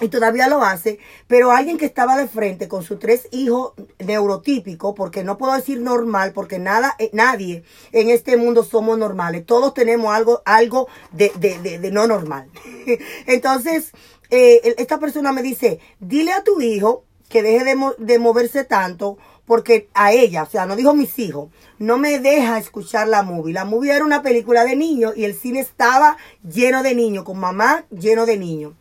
[0.00, 4.94] y todavía lo hace, pero alguien que estaba de frente con sus tres hijos neurotípicos,
[4.96, 9.74] porque no puedo decir normal, porque nada, eh, nadie en este mundo somos normales, todos
[9.74, 12.48] tenemos algo, algo de, de, de, no normal.
[13.26, 13.92] Entonces,
[14.30, 19.18] eh, esta persona me dice, dile a tu hijo que deje de, de moverse tanto,
[19.48, 23.54] porque a ella, o sea, no dijo mis hijos, no me deja escuchar la movie.
[23.54, 27.38] La movie era una película de niños y el cine estaba lleno de niños, con
[27.38, 28.74] mamá lleno de niños.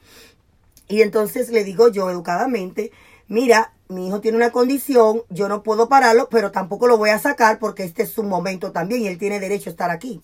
[0.88, 2.92] Y entonces le digo yo educadamente,
[3.28, 7.20] mira, mi hijo tiene una condición, yo no puedo pararlo, pero tampoco lo voy a
[7.20, 10.22] sacar porque este es su momento también y él tiene derecho a estar aquí.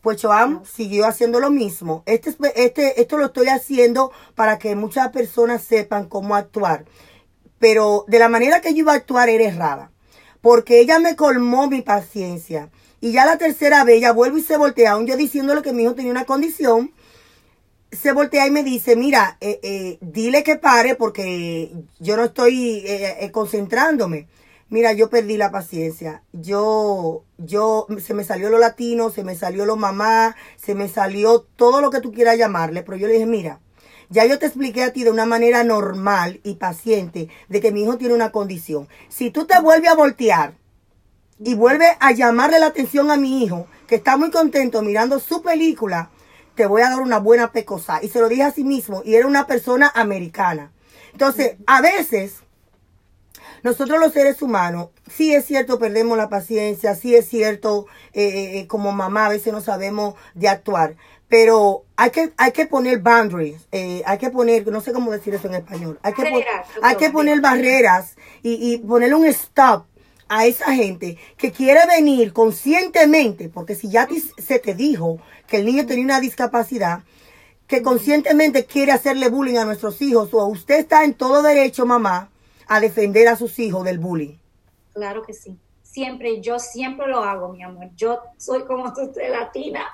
[0.00, 2.02] Pues Joan siguió haciendo lo mismo.
[2.06, 6.84] Este, este, esto lo estoy haciendo para que muchas personas sepan cómo actuar.
[7.58, 9.90] Pero de la manera que yo iba a actuar era errada.
[10.40, 12.70] Porque ella me colmó mi paciencia.
[13.00, 15.82] Y ya la tercera vez ella vuelve y se voltea, aún yo diciéndole que mi
[15.82, 16.92] hijo tenía una condición
[17.92, 22.82] se voltea y me dice, mira, eh, eh, dile que pare porque yo no estoy
[22.86, 24.28] eh, concentrándome.
[24.68, 26.22] Mira, yo perdí la paciencia.
[26.32, 31.40] Yo, yo, se me salió lo latino, se me salió lo mamá, se me salió
[31.40, 32.82] todo lo que tú quieras llamarle.
[32.82, 33.60] Pero yo le dije, mira,
[34.08, 37.82] ya yo te expliqué a ti de una manera normal y paciente de que mi
[37.82, 38.88] hijo tiene una condición.
[39.08, 40.54] Si tú te vuelves a voltear
[41.38, 45.42] y vuelves a llamarle la atención a mi hijo, que está muy contento mirando su
[45.42, 46.10] película,
[46.56, 48.00] te voy a dar una buena pecosa.
[48.02, 50.72] Y se lo dije a sí mismo, y era una persona americana.
[51.12, 52.40] Entonces, a veces,
[53.62, 58.58] nosotros los seres humanos, sí es cierto, perdemos la paciencia, sí es cierto, eh, eh,
[58.58, 60.96] eh, como mamá a veces no sabemos de actuar,
[61.28, 65.48] pero hay que, hay que poner boundaries, hay que poner, no sé cómo decir eso
[65.48, 66.44] en español, hay que,
[66.82, 69.86] hay que poner barreras y, y ponerle un stop
[70.28, 74.08] a esa gente que quiere venir conscientemente, porque si ya
[74.38, 77.02] se te dijo que el niño tenía una discapacidad,
[77.66, 82.30] que conscientemente quiere hacerle bullying a nuestros hijos, o usted está en todo derecho, mamá,
[82.66, 84.36] a defender a sus hijos del bullying.
[84.94, 85.56] Claro que sí.
[85.82, 87.88] Siempre, yo siempre lo hago, mi amor.
[87.96, 89.86] Yo soy como tú, latina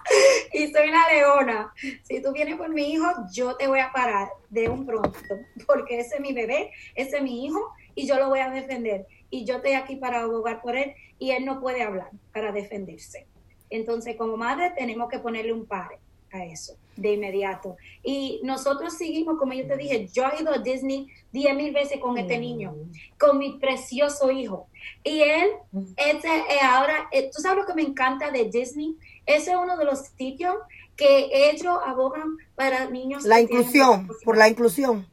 [0.52, 1.72] y soy una leona.
[2.02, 5.18] Si tú vienes por mi hijo, yo te voy a parar de un pronto,
[5.66, 9.06] porque ese es mi bebé, ese es mi hijo y yo lo voy a defender.
[9.32, 13.26] Y yo estoy aquí para abogar por él y él no puede hablar para defenderse.
[13.70, 15.98] Entonces, como madre, tenemos que ponerle un pare
[16.30, 17.78] a eso de inmediato.
[18.02, 21.98] Y nosotros seguimos, como yo te dije, yo he ido a Disney diez mil veces
[21.98, 22.74] con este niño,
[23.18, 24.68] con mi precioso hijo.
[25.02, 25.48] Y él,
[25.96, 29.78] este, eh, ahora, eh, tú sabes lo que me encanta de Disney, ese es uno
[29.78, 30.56] de los sitios
[30.94, 33.24] que ellos abogan para niños.
[33.24, 35.06] La inclusión, por la inclusión.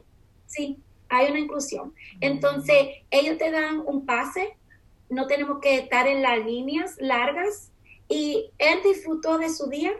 [0.46, 0.78] Sí,
[1.10, 1.94] hay una inclusión.
[2.22, 4.56] Entonces, ellos te dan un pase,
[5.10, 7.72] no tenemos que estar en las líneas largas
[8.08, 9.92] y él disfrutó de su día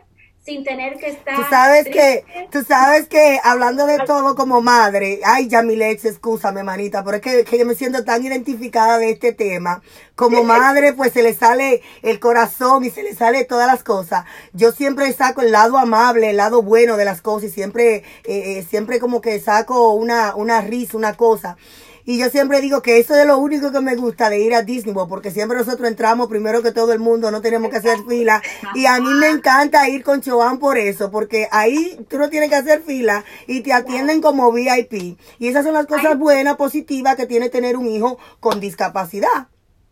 [0.44, 1.36] sin tener que estar.
[1.36, 7.04] Tú sabes que, tú sabes que hablando de todo como madre, ay, Yamilex, excúsame, manita,
[7.04, 9.82] pero es que, que yo me siento tan identificada de este tema.
[10.14, 14.24] Como madre, pues se le sale el corazón y se le sale todas las cosas.
[14.52, 18.04] Yo siempre saco el lado amable, el lado bueno de las cosas y siempre, eh,
[18.24, 21.56] eh, siempre como que saco una, una risa, una cosa.
[22.10, 24.62] Y yo siempre digo que eso es lo único que me gusta de ir a
[24.62, 28.00] Disney World, porque siempre nosotros entramos primero que todo el mundo, no tenemos que hacer
[28.08, 28.42] fila.
[28.74, 32.48] Y a mí me encanta ir con Choan por eso, porque ahí tú no tienes
[32.48, 35.20] que hacer fila y te atienden como VIP.
[35.38, 39.46] Y esas son las cosas buenas, positivas que tiene tener un hijo con discapacidad.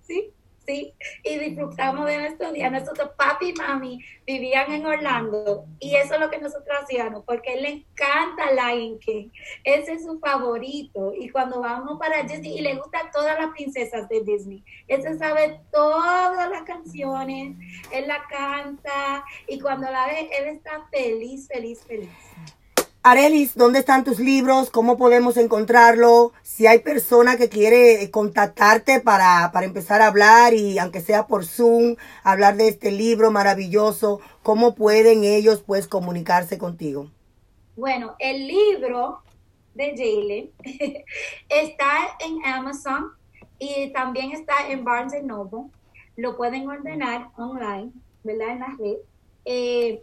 [0.05, 0.33] Sí,
[0.69, 0.95] sí.
[1.25, 2.71] Y disfrutamos de nuestro día.
[2.71, 5.65] Nosotros, papi y mami, vivían en Orlando.
[5.81, 9.31] Y eso es lo que nosotros hacíamos, porque él le encanta Lion King.
[9.65, 11.13] Ese es su favorito.
[11.19, 14.63] Y cuando vamos para Disney, y le gustan todas las princesas de Disney.
[14.87, 17.57] Él sabe todas las canciones,
[17.91, 19.25] él la canta.
[19.47, 22.11] Y cuando la ve, él está feliz, feliz, feliz.
[23.11, 24.69] Arelis, ¿dónde están tus libros?
[24.69, 26.35] ¿Cómo podemos encontrarlo?
[26.43, 31.47] Si hay persona que quiere contactarte para, para empezar a hablar y aunque sea por
[31.47, 37.11] Zoom, hablar de este libro maravilloso, ¿cómo pueden ellos pues comunicarse contigo?
[37.77, 39.23] Bueno, el libro
[39.75, 41.05] de Jalen
[41.49, 43.13] está en Amazon
[43.59, 45.71] y también está en Barnes Noble.
[46.17, 47.91] Lo pueden ordenar online,
[48.23, 48.51] ¿verdad?
[48.51, 48.97] En la red.
[49.47, 50.03] Eh,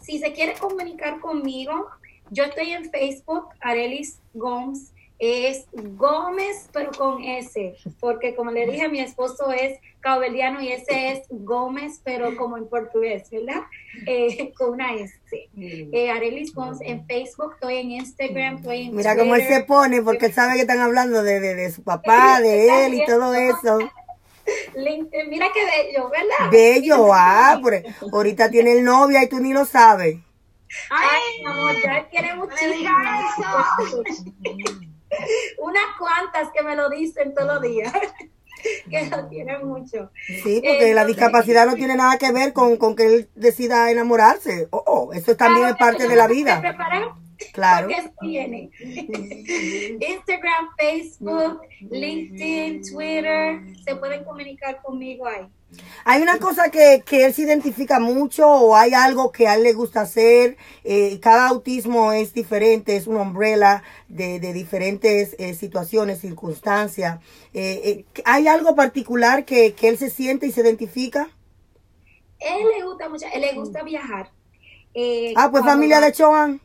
[0.00, 1.90] si se quiere comunicar conmigo,
[2.30, 4.92] yo estoy en Facebook, Arelis Gómez.
[5.18, 11.12] Es Gómez, pero con S, porque como le dije, mi esposo es caubeliano y ese
[11.12, 13.62] es Gómez, pero como en portugués, ¿verdad?
[14.06, 15.14] Eh, con una S.
[15.56, 20.02] Eh, Arelis Gómez en Facebook, estoy en Instagram, estoy en Mira cómo él se pone,
[20.02, 23.32] porque él sabe que están hablando de, de, de su papá, de él y todo
[23.32, 23.78] eso.
[24.76, 26.50] LinkedIn, Mira qué bello, ¿verdad?
[26.50, 27.58] Bello, ah,
[28.12, 30.18] ahorita tiene el novia y tú ni lo sabes.
[30.90, 32.72] Ay, mi amor, ya él quiere muchísimo.
[32.74, 32.92] diga
[35.58, 37.92] Unas cuantas que me lo dicen todos los días.
[38.90, 40.10] que lo quieren mucho.
[40.26, 44.68] Sí, porque la discapacidad no tiene nada que ver con, con que él decida enamorarse.
[44.70, 46.62] Oh, oh, eso también es parte de la vida.
[47.52, 47.88] Claro.
[47.88, 48.70] Porque viene.
[50.00, 51.60] Instagram, Facebook,
[51.90, 55.46] LinkedIn, Twitter, se pueden comunicar conmigo ahí.
[56.04, 59.64] Hay una cosa que, que él se identifica mucho o hay algo que a él
[59.64, 60.56] le gusta hacer.
[60.84, 67.18] Eh, cada autismo es diferente, es una umbrella de, de diferentes eh, situaciones, circunstancias.
[67.52, 71.28] Eh, eh, ¿Hay algo particular que, que él se siente y se identifica?
[72.38, 74.30] Él le gusta mucho, él le gusta viajar.
[75.34, 76.60] Ah, pues familia va- de Choan.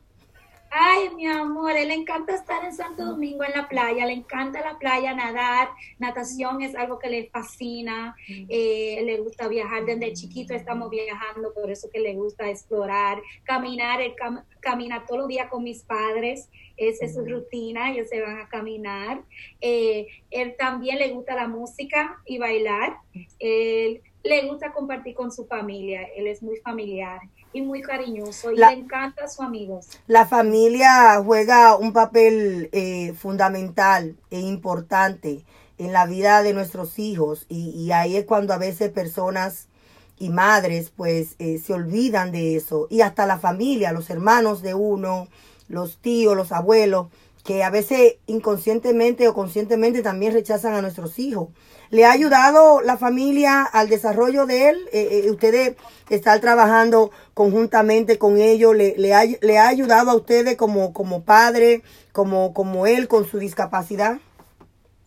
[0.74, 4.62] Ay, mi amor, él le encanta estar en Santo Domingo en la playa, le encanta
[4.62, 5.68] la playa, nadar,
[6.00, 8.16] natación es algo que le fascina,
[8.48, 14.00] eh, le gusta viajar, desde chiquito estamos viajando, por eso que le gusta explorar, caminar,
[14.02, 16.48] él cam- camina todos los días con mis padres,
[16.78, 19.24] esa es su rutina, ellos se van a caminar,
[19.60, 22.96] Eh, él también le gusta la música y bailar,
[23.40, 27.20] él le gusta compartir con su familia, él es muy familiar
[27.54, 29.88] y muy cariñoso y La- le encanta a sus amigos.
[30.08, 35.44] La familia juega un papel eh, fundamental e importante
[35.78, 39.68] en la vida de nuestros hijos y, y ahí es cuando a veces personas
[40.20, 44.76] y madres pues eh, se olvidan de eso y hasta la familia, los hermanos de
[44.76, 45.28] uno,
[45.68, 47.08] los tíos, los abuelos,
[47.44, 51.50] que a veces inconscientemente o conscientemente también rechazan a nuestros hijos.
[51.90, 54.78] ¿Le ha ayudado la familia al desarrollo de él?
[54.94, 55.76] Eh, eh, ¿Ustedes
[56.10, 58.76] están trabajando conjuntamente con ellos?
[58.76, 61.82] ¿Le, ha, le ha ayudado a ustedes como, como padre,
[62.12, 64.20] como, como él con su discapacidad?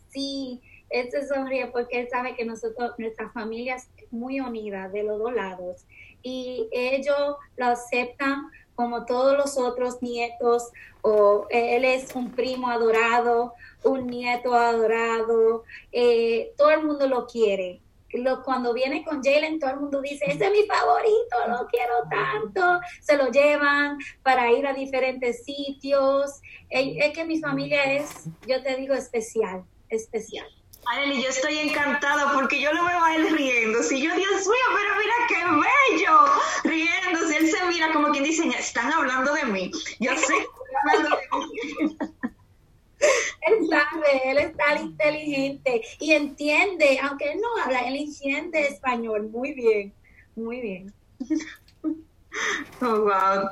[0.09, 5.03] Sí, él se sonríe porque él sabe que nosotros, nuestra familia es muy unida de
[5.03, 5.85] los dos lados
[6.21, 10.71] y ellos lo aceptan como todos los otros nietos
[11.01, 13.53] o él es un primo adorado,
[13.83, 17.81] un nieto adorado, eh, todo el mundo lo quiere.
[18.11, 21.93] Lo, cuando viene con Jalen, todo el mundo dice, ese es mi favorito, lo quiero
[22.09, 22.79] tanto.
[23.01, 26.41] Se lo llevan para ir a diferentes sitios.
[26.69, 30.47] Es, es que mi familia es, yo te digo, especial, especial.
[30.87, 33.81] Arely, yo estoy encantada porque yo lo veo a él riendo.
[33.83, 35.35] Si yo, Dios mío, pero mira qué
[35.95, 36.17] bello,
[36.63, 37.37] riéndose.
[37.37, 39.71] Él se mira como quien dice, están hablando de mí.
[39.99, 41.97] Yo sé que están hablando de mí.
[43.41, 49.29] Él sabe, él es tan inteligente y entiende, aunque él no habla, él entiende español
[49.29, 49.93] muy bien,
[50.35, 50.93] muy bien.
[52.81, 53.49] Oh, wow.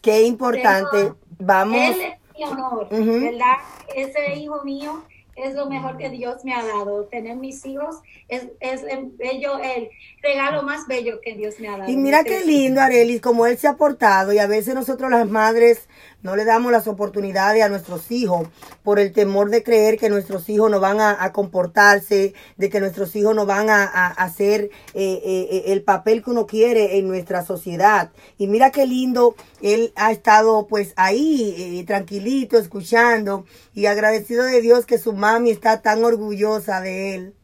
[0.00, 1.12] Qué importante.
[1.38, 1.76] Vamos.
[1.76, 3.20] Él es mi honor, Ujú.
[3.20, 3.56] ¿verdad?
[3.94, 5.04] Ese hijo mío
[5.44, 7.04] es lo mejor que Dios me ha dado.
[7.06, 7.96] Tener mis hijos
[8.28, 9.88] es, es el bello, el
[10.22, 11.90] regalo más bello que Dios me ha dado.
[11.90, 14.32] Y mira qué lindo, Arelis, como él se ha portado.
[14.32, 15.88] Y a veces nosotros las madres
[16.22, 18.48] no le damos las oportunidades a nuestros hijos
[18.82, 23.14] por el temor de creer que nuestros hijos no van a, comportarse, de que nuestros
[23.14, 27.44] hijos no van a, hacer eh, eh, eh, el papel que uno quiere en nuestra
[27.44, 28.10] sociedad.
[28.36, 34.86] Y mira qué lindo, él ha estado pues ahí tranquilito, escuchando y agradecido de Dios
[34.86, 37.34] que su mami está tan orgullosa de él.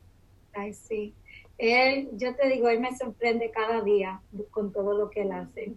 [0.53, 1.15] Ay, sí.
[1.59, 4.21] Él, yo te digo, él me sorprende cada día
[4.51, 5.75] con todo lo que él hace.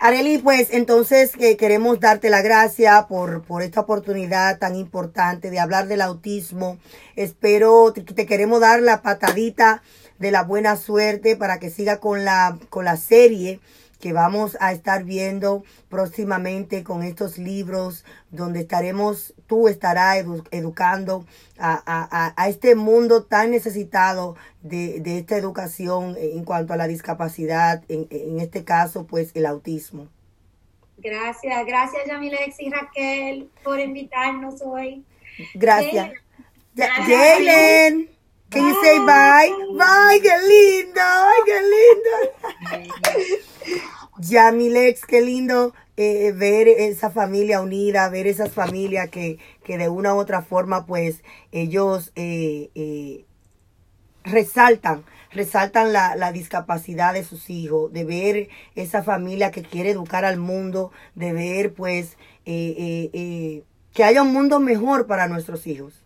[0.00, 5.86] Areli, pues entonces queremos darte la gracia por, por esta oportunidad tan importante de hablar
[5.86, 6.78] del autismo.
[7.14, 9.82] Espero, te, te queremos dar la patadita
[10.18, 13.60] de la buena suerte para que siga con la, con la serie
[14.00, 21.26] que vamos a estar viendo próximamente con estos libros donde estaremos, tú estarás educando
[21.58, 28.64] a, este mundo tan necesitado de, esta educación en cuanto a la discapacidad, en, este
[28.64, 30.08] caso pues el autismo.
[30.98, 35.04] Gracias, gracias Yamilex y Raquel por invitarnos hoy.
[35.54, 36.10] Gracias.
[36.76, 38.16] Jalen.
[38.50, 39.50] Can you say bye?
[39.76, 41.60] Bye, qué lindo, ay, qué
[43.22, 43.42] lindo.
[44.18, 50.14] Yamilex, qué lindo eh, ver esa familia unida, ver esas familias que, que de una
[50.14, 53.26] u otra forma, pues, ellos eh, eh,
[54.24, 60.24] resaltan, resaltan la, la, discapacidad de sus hijos, de ver esa familia que quiere educar
[60.24, 66.05] al mundo, de ver, pues, que haya un mundo mejor para nuestros hijos.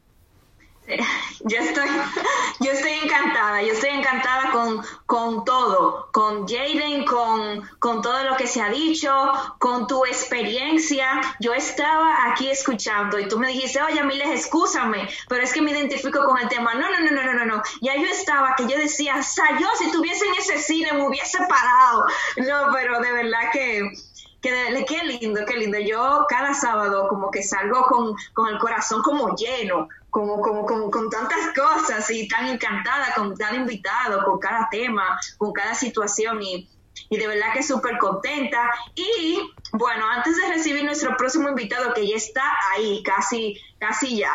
[1.41, 1.89] Yo estoy,
[2.61, 8.37] yo estoy encantada, yo estoy encantada con, con todo, con Jaden, con, con todo lo
[8.37, 9.13] que se ha dicho,
[9.59, 11.21] con tu experiencia.
[11.41, 15.71] Yo estaba aquí escuchando y tú me dijiste, oye, Miles, excúsame, pero es que me
[15.73, 16.75] identifico con el tema.
[16.75, 17.63] No, no, no, no, no, no.
[17.81, 21.07] Ya yo estaba que yo decía, o sea, yo si estuviese en ese cine me
[21.07, 22.07] hubiese parado.
[22.37, 23.93] No, pero de verdad que
[24.41, 25.79] que qué lindo, qué lindo.
[25.79, 30.91] Yo cada sábado como que salgo con, con el corazón como lleno, como, como, como,
[30.91, 36.43] con tantas cosas y tan encantada con cada invitado, con cada tema, con cada situación
[36.43, 36.69] y,
[37.09, 38.71] y de verdad que súper contenta.
[38.95, 39.41] Y
[39.73, 42.43] bueno, antes de recibir nuestro próximo invitado que ya está
[42.73, 44.33] ahí, casi, casi ya,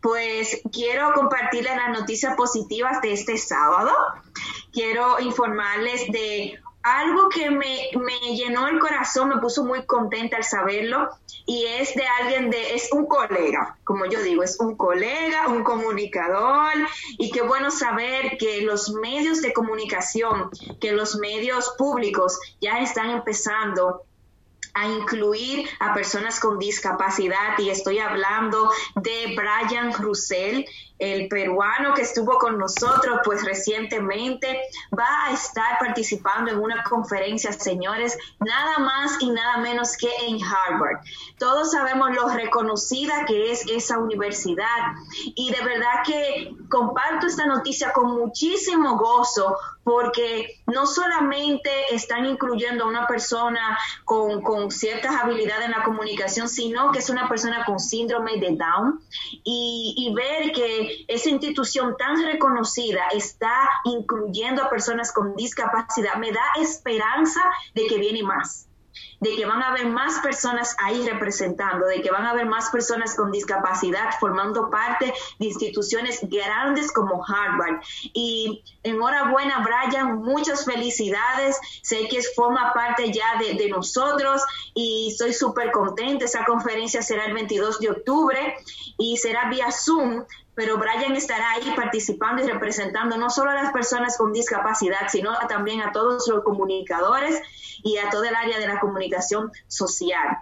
[0.00, 3.92] pues quiero compartirles las noticias positivas de este sábado.
[4.72, 10.44] Quiero informarles de algo que me, me, llenó el corazón, me puso muy contenta al
[10.44, 11.10] saberlo,
[11.46, 15.62] y es de alguien de, es un colega, como yo digo, es un colega, un
[15.62, 16.72] comunicador,
[17.18, 23.10] y qué bueno saber que los medios de comunicación, que los medios públicos ya están
[23.10, 24.02] empezando
[24.74, 30.64] a incluir a personas con discapacidad y estoy hablando de Brian Russell,
[30.98, 34.62] el peruano que estuvo con nosotros pues recientemente,
[34.96, 40.38] va a estar participando en una conferencia, señores, nada más y nada menos que en
[40.42, 41.00] Harvard.
[41.38, 44.94] Todos sabemos lo reconocida que es esa universidad
[45.34, 52.84] y de verdad que comparto esta noticia con muchísimo gozo porque no solamente están incluyendo
[52.84, 57.78] a una persona con, ciertas habilidades en la comunicación, sino que es una persona con
[57.78, 59.00] síndrome de Down
[59.44, 66.32] y, y ver que esa institución tan reconocida está incluyendo a personas con discapacidad, me
[66.32, 67.40] da esperanza
[67.74, 68.68] de que viene más
[69.20, 72.70] de que van a haber más personas ahí representando, de que van a haber más
[72.70, 77.80] personas con discapacidad formando parte de instituciones grandes como Harvard.
[78.12, 81.58] Y enhorabuena, Brian, muchas felicidades.
[81.82, 84.42] Sé que forma parte ya de, nosotros
[84.74, 86.24] y estoy súper contenta.
[86.24, 88.56] Esa conferencia será el 22 de octubre
[88.98, 90.24] y será vía Zoom
[90.54, 95.32] pero Brian estará ahí participando y representando no solo a las personas con discapacidad, sino
[95.48, 97.40] también a todos los comunicadores
[97.82, 100.38] y a todo el área de la comunicación social.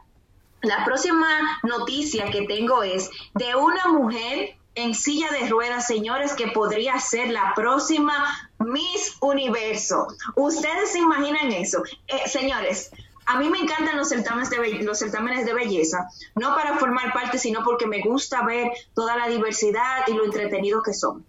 [0.62, 6.48] La próxima noticia que tengo es de una mujer en silla de ruedas, señores, que
[6.48, 8.14] podría ser la próxima
[8.58, 10.08] Miss Universo.
[10.36, 11.82] ¿Ustedes se imaginan eso?
[12.06, 12.90] Eh, señores,
[13.26, 17.38] a mí me encantan los certámenes, de los certámenes de belleza, no para formar parte,
[17.38, 21.24] sino porque me gusta ver toda la diversidad y lo entretenido que son.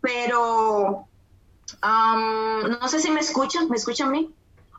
[0.00, 1.06] Pero
[1.82, 4.30] no sé si me escuchan, ¿me escuchan a mí?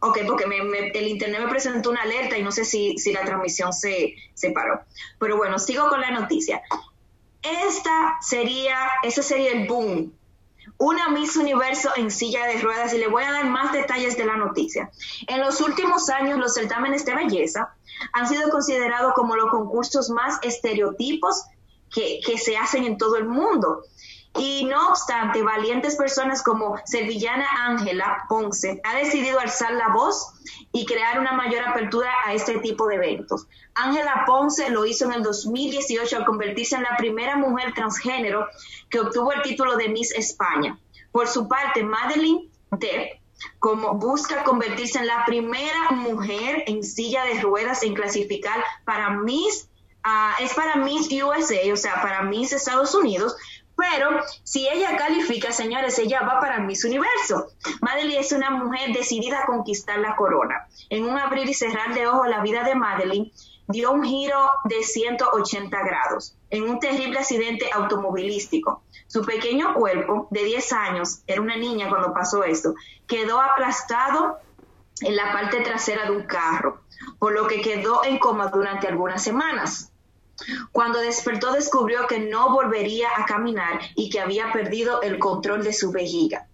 [0.02, 0.46] Ok, porque
[0.94, 4.52] el internet me presentó una alerta y no sé si, si la transmisión se, se
[4.52, 4.82] paró.
[5.20, 6.62] Pero bueno, sigo con la noticia.
[7.42, 10.14] Esta sería, ese sería el boom
[10.78, 14.26] una Miss Universo en silla de ruedas y le voy a dar más detalles de
[14.26, 14.92] la noticia.
[15.28, 17.74] En los últimos años, los certámenes de belleza
[18.14, 21.44] han sido considerados como los concursos más estereotipos
[21.94, 23.84] que, que se hacen en todo el mundo.
[24.38, 30.34] Y no obstante, valientes personas como Sevillana Ángela Ponce ha decidido alzar la voz
[30.72, 33.48] y crear una mayor apertura a este tipo de eventos.
[33.74, 38.48] Ángela Ponce lo hizo en el 2018 al convertirse en la primera mujer transgénero
[38.90, 40.80] que obtuvo el título de Miss España.
[41.12, 43.20] Por su parte, Madeline Depp
[43.60, 49.70] como busca convertirse en la primera mujer en silla de ruedas en clasificar para Miss,
[50.04, 53.36] ah, es para Miss USA, o sea, para Miss Estados Unidos,
[53.78, 54.10] pero
[54.44, 57.48] si ella califica, señores, ella va para Miss Universo.
[57.82, 60.68] Madeline es una mujer decidida a conquistar la corona.
[60.90, 63.32] En un abrir y cerrar de ojos, la vida de Madeline
[63.68, 68.82] dio un giro de 180 grados en un terrible accidente automovilístico.
[69.06, 72.74] Su pequeño cuerpo, de 10 años, era una niña cuando pasó esto,
[73.08, 74.40] quedó aplastado
[75.02, 76.82] en la parte trasera de un carro,
[77.20, 79.92] por lo que quedó en coma durante algunas semanas.
[80.72, 85.74] Cuando despertó descubrió que no volvería a caminar y que había perdido el control de
[85.74, 86.48] su vejiga.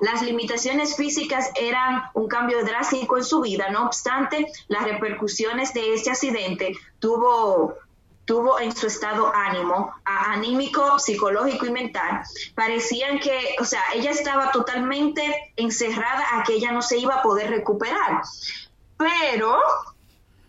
[0.00, 5.94] Las limitaciones físicas eran un cambio drástico en su vida, no obstante, las repercusiones de
[5.94, 7.76] este accidente tuvo
[8.28, 12.20] tuvo en su estado ánimo, anímico, psicológico y mental,
[12.54, 17.22] parecían que, o sea, ella estaba totalmente encerrada a que ella no se iba a
[17.22, 18.20] poder recuperar.
[18.98, 19.58] Pero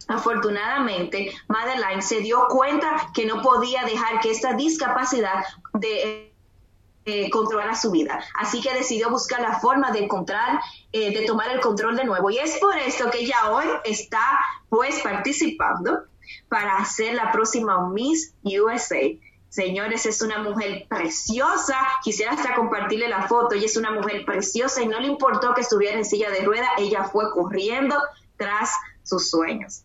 [0.10, 6.34] Afortunadamente, Madeline se dio cuenta que no podía dejar que esta discapacidad de
[7.05, 8.20] eh, controlara su vida.
[8.34, 10.60] Así que decidió buscar la forma de encontrar,
[10.91, 12.32] eh, de tomar el control de nuevo.
[12.32, 14.39] Y es por esto que ella hoy está
[14.70, 16.05] pues participando
[16.47, 19.16] para ser la próxima Miss USA.
[19.49, 21.78] Señores, es una mujer preciosa.
[22.03, 23.53] Quisiera hasta compartirle la foto.
[23.53, 26.68] Ella es una mujer preciosa y no le importó que estuviera en silla de rueda.
[26.80, 27.95] Ella fue corriendo
[28.38, 28.72] tras
[29.03, 29.84] sus sueños.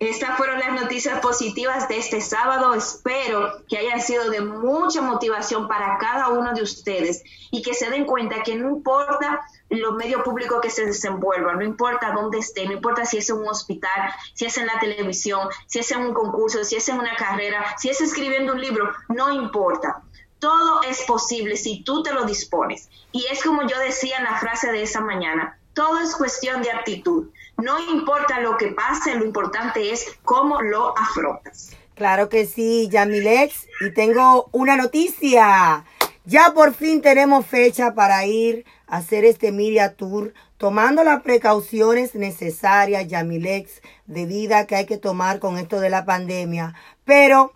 [0.00, 2.72] Estas fueron las noticias positivas de este sábado.
[2.72, 7.90] Espero que hayan sido de mucha motivación para cada uno de ustedes y que se
[7.90, 12.64] den cuenta que no importa los medios públicos que se desenvuelvan, no importa dónde esté,
[12.64, 16.00] no importa si es en un hospital, si es en la televisión, si es en
[16.00, 20.02] un concurso, si es en una carrera, si es escribiendo un libro, no importa.
[20.38, 22.88] Todo es posible si tú te lo dispones.
[23.12, 26.70] Y es como yo decía en la frase de esa mañana, todo es cuestión de
[26.70, 27.30] actitud.
[27.56, 31.70] No importa lo que pase, lo importante es cómo lo afrontas.
[31.94, 33.66] Claro que sí, Yamilex.
[33.80, 35.86] Y tengo una noticia.
[36.26, 42.14] Ya por fin tenemos fecha para ir a hacer este Media Tour, tomando las precauciones
[42.14, 46.74] necesarias, Yamilex, de vida que hay que tomar con esto de la pandemia.
[47.06, 47.54] Pero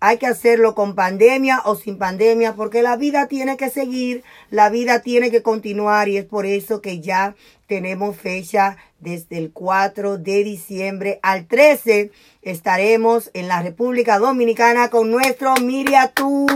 [0.00, 4.70] hay que hacerlo con pandemia o sin pandemia porque la vida tiene que seguir, la
[4.70, 7.34] vida tiene que continuar y es por eso que ya
[7.66, 12.12] tenemos fecha desde el 4 de diciembre al 13.
[12.42, 16.46] Estaremos en la República Dominicana con nuestro Miria Tour.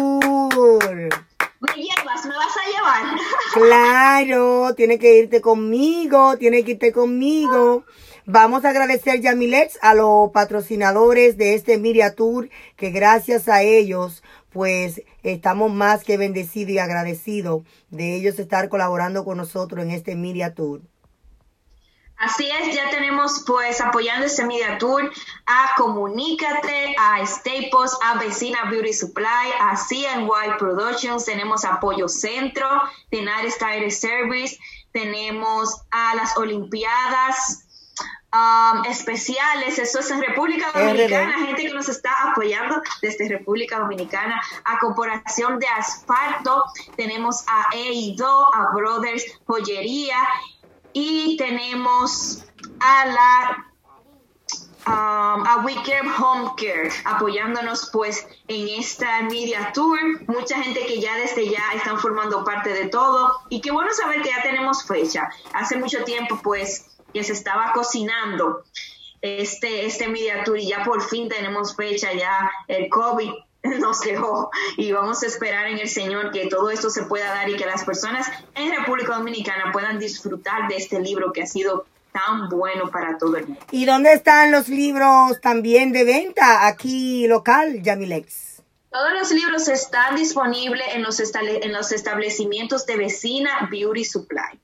[1.60, 2.26] ¿Me llevas?
[2.26, 3.18] ¿Me vas a llevar?
[3.54, 7.84] Claro, tiene que irte conmigo, tiene que irte conmigo.
[8.24, 14.22] Vamos a agradecer, Yamilex, a los patrocinadores de este Miria Tour, que gracias a ellos,
[14.50, 20.14] pues estamos más que bendecidos y agradecidos de ellos estar colaborando con nosotros en este
[20.14, 20.82] Miria Tour.
[22.16, 25.10] Así es, ya tenemos pues apoyando este Media Tour
[25.44, 32.68] a Comunícate, a Staples, a Vecina Beauty Supply, a CNY Productions, tenemos Apoyo Centro,
[33.10, 34.56] Tenares Tire Service,
[34.92, 37.64] tenemos a las Olimpiadas,
[38.32, 44.40] um, especiales, eso es en República Dominicana, gente que nos está apoyando desde República Dominicana,
[44.64, 46.64] a Corporación de Asfalto,
[46.96, 50.18] tenemos a EIDO, a Brothers Joyería
[50.92, 52.44] y tenemos
[52.80, 53.66] a la
[54.86, 59.98] um, a We Care Home Care apoyándonos pues en esta media tour.
[60.26, 64.22] Mucha gente que ya desde ya están formando parte de todo y qué bueno saber
[64.22, 65.28] que ya tenemos fecha.
[65.52, 68.64] Hace mucho tiempo pues que se estaba cocinando
[69.20, 73.30] este este media tour y ya por fin tenemos fecha ya el COVID
[73.80, 77.48] nos dejó y vamos a esperar en el Señor que todo esto se pueda dar
[77.48, 81.86] y que las personas en República Dominicana puedan disfrutar de este libro que ha sido
[82.12, 83.60] tan bueno para todo el mundo.
[83.70, 88.62] ¿Y dónde están los libros también de venta aquí local, Yamilex?
[88.90, 94.60] Todos los libros están disponibles en los, en los establecimientos de Vecina Beauty Supply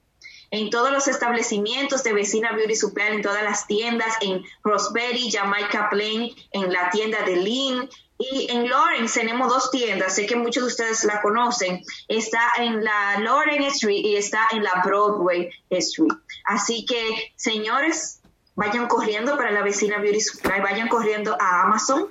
[0.51, 5.89] en todos los establecimientos de Vecina Beauty Supply, en todas las tiendas, en Roseberry, Jamaica
[5.91, 7.89] Plain, en la tienda de Lynn,
[8.19, 11.81] y en Lawrence tenemos dos tiendas, sé que muchos de ustedes la conocen.
[12.09, 16.15] Está en la Lawrence Street y está en la Broadway Street.
[16.45, 18.21] Así que, señores,
[18.57, 22.09] vayan corriendo para la vecina Beauty Supply, vayan corriendo a Amazon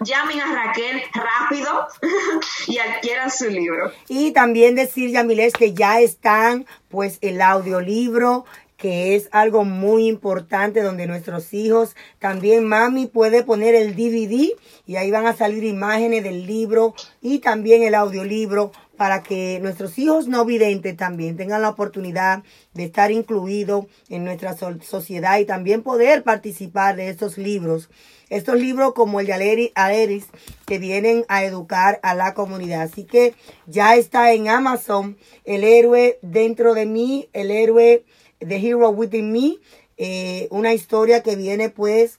[0.00, 1.88] Llamen a Raquel rápido
[2.66, 3.92] y adquieran su libro.
[4.08, 8.44] Y también decir, Yamiles, que ya están pues el audiolibro
[8.78, 14.50] que es algo muy importante donde nuestros hijos también mami puede poner el DVD
[14.86, 19.98] y ahí van a salir imágenes del libro y también el audiolibro para que nuestros
[19.98, 22.42] hijos no videntes también tengan la oportunidad
[22.74, 27.88] de estar incluidos en nuestra sociedad y también poder participar de estos libros.
[28.28, 30.26] Estos libros como el de Aleris
[30.66, 32.82] que vienen a educar a la comunidad.
[32.82, 33.34] Así que
[33.66, 38.04] ya está en Amazon el héroe dentro de mí, el héroe
[38.40, 39.58] The Hero Within Me,
[39.96, 42.18] eh, una historia que viene pues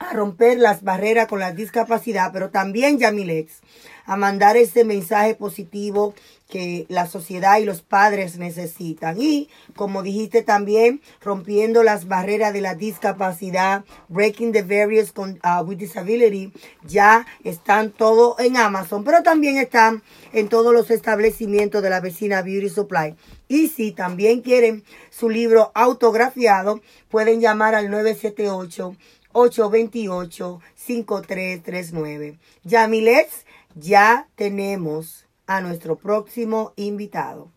[0.00, 3.60] a romper las barreras con la discapacidad, pero también Yamilex,
[4.06, 6.14] a mandar ese mensaje positivo
[6.48, 9.20] que la sociedad y los padres necesitan.
[9.20, 15.62] Y, como dijiste también, rompiendo las barreras de la discapacidad, Breaking the Barriers con, uh,
[15.62, 16.50] with Disability,
[16.82, 22.42] ya están todo en Amazon, pero también están en todos los establecimientos de la vecina
[22.42, 23.14] Beauty Supply.
[23.48, 26.80] Y si también quieren su libro autografiado,
[27.10, 28.96] pueden llamar al 978
[29.32, 32.38] 828 5339.
[32.64, 37.50] Yamilex, ya tenemos a nuestro próximo invitado.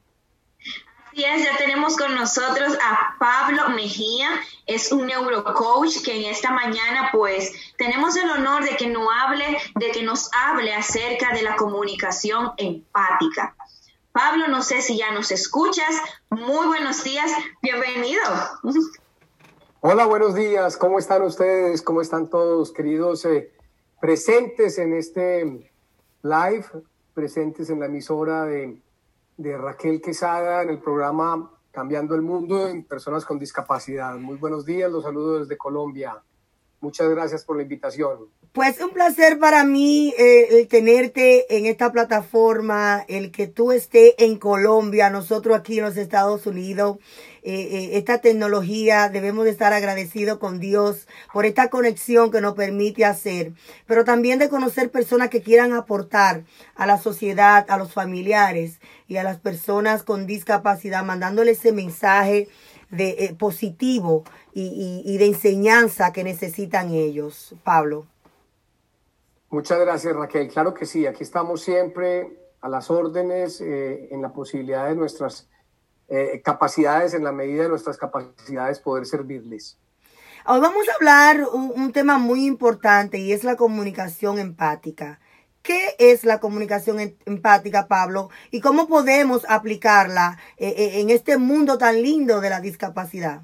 [1.12, 4.30] Así es, ya tenemos con nosotros a Pablo Mejía,
[4.66, 9.46] es un neurocoach que en esta mañana pues tenemos el honor de que nos hable,
[9.76, 13.56] de que nos hable acerca de la comunicación empática.
[14.12, 15.96] Pablo, no sé si ya nos escuchas.
[16.30, 18.22] Muy buenos días, bienvenido.
[19.86, 20.78] Hola, buenos días.
[20.78, 21.82] ¿Cómo están ustedes?
[21.82, 23.52] ¿Cómo están todos, queridos eh,
[24.00, 25.70] presentes en este
[26.22, 26.66] live?
[27.14, 28.80] presentes en la emisora de,
[29.38, 34.16] Raquel Quesada en el programa Cambiando el Mundo en Personas con Discapacidad.
[34.16, 36.16] Muy buenos días, los saludo desde Colombia.
[36.80, 38.30] Muchas gracias por la invitación.
[38.54, 44.38] Pues un placer para mí eh, tenerte en esta plataforma, el que tú estés en
[44.38, 47.00] Colombia, nosotros aquí en los Estados Unidos.
[47.46, 52.54] Eh, eh, esta tecnología, debemos de estar agradecidos con Dios por esta conexión que nos
[52.54, 53.52] permite hacer,
[53.86, 58.80] pero también de conocer personas que quieran aportar a la sociedad, a los familiares
[59.10, 62.48] y a las personas con discapacidad, mandándole ese mensaje
[62.92, 64.24] de eh, positivo
[64.54, 67.56] y, de enseñanza que necesitan ellos.
[67.66, 68.08] Pablo.
[69.50, 70.48] Muchas gracias, Raquel.
[70.48, 75.50] Claro que sí, aquí estamos siempre a las órdenes en la posibilidad de nuestras
[76.10, 79.78] eh, capacidades, en la medida de nuestras capacidades, poder servirles.
[80.46, 85.20] Hoy vamos a hablar un, un tema muy importante y es la comunicación empática.
[85.64, 88.30] ¿Qué es la comunicación em, empática, Pablo?
[88.52, 93.44] ¿Y cómo podemos aplicarla eh, eh, en este mundo tan lindo de la discapacidad?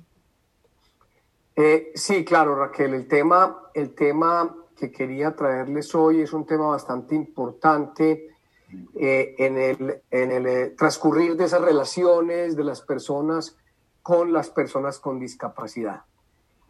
[1.94, 2.94] sí, claro, Raquel.
[2.94, 8.30] El tema, el tema que quería traerles hoy es un tema bastante importante
[8.96, 13.56] eh, en el, en el eh, transcurrir de esas relaciones de las personas
[14.04, 16.04] con las personas con discapacidad.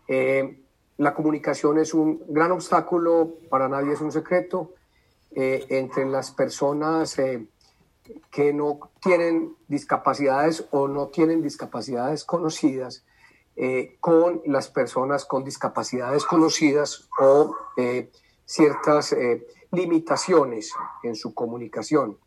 [0.07, 0.61] Eh,
[0.97, 4.73] la comunicación es un gran obstáculo, para nadie es un secreto,
[5.31, 7.15] entre las personas
[8.31, 13.05] que no tienen discapacidades o no tienen discapacidades conocidas,
[14.01, 17.55] con las personas con discapacidades conocidas o
[18.43, 19.15] ciertas
[19.71, 22.17] limitaciones en su comunicación.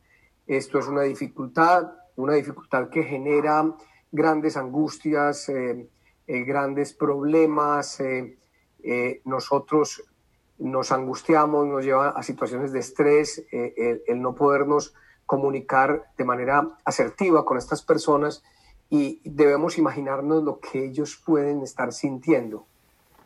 [0.47, 3.74] Esto es una dificultad, una dificultad que genera
[4.11, 5.88] grandes angustias, eh,
[6.26, 8.01] eh, grandes problemas.
[8.01, 8.36] Eh,
[9.24, 10.05] nosotros
[10.59, 14.95] nos angustiamos, nos lleva a situaciones de estrés, el, el, no podernos
[15.26, 18.45] comunicar de manera asertiva con estas personas
[18.90, 22.66] y debemos imaginarnos lo que ellos pueden estar sintiendo.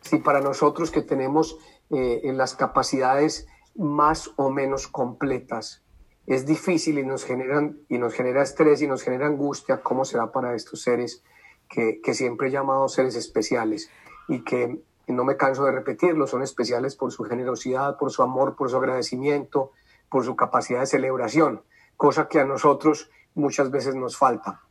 [0.01, 1.59] Si para nosotros que tenemos
[1.89, 3.47] en las capacidades
[3.77, 5.83] más o menos completas.
[6.25, 10.31] Es difícil y nos, generan, y nos genera estrés y nos genera angustia cómo será
[10.31, 11.23] para estos seres
[11.69, 13.89] que, que siempre he llamado seres especiales
[14.27, 18.55] y que no me canso de repetirlo, son especiales por su generosidad, por su amor,
[18.55, 19.71] por su agradecimiento,
[20.09, 21.63] por su capacidad de celebración,
[21.95, 24.61] cosa que a nosotros muchas veces nos falta.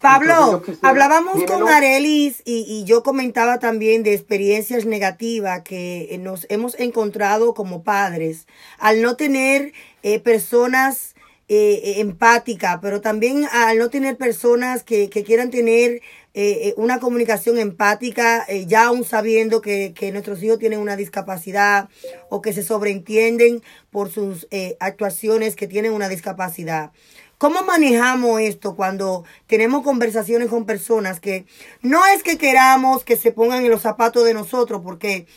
[0.00, 7.54] Pablo, hablábamos con Arelis y, yo comentaba también de experiencias negativas que nos hemos encontrado
[7.54, 8.46] como padres
[8.78, 9.72] al no tener
[10.02, 11.14] eh, personas
[11.48, 16.02] eh, empáticas, pero también al no tener personas que, quieran tener
[16.34, 21.88] eh, una comunicación empática, ya aún sabiendo que, que, nuestros hijos tienen una discapacidad
[22.28, 24.46] o que se sobreentienden por sus
[24.78, 26.92] actuaciones que tienen una discapacidad.
[27.38, 31.46] ¿Cómo manejamos esto cuando tenemos conversaciones con personas que
[31.82, 35.28] no es que queramos que se pongan en los zapatos de nosotros, porque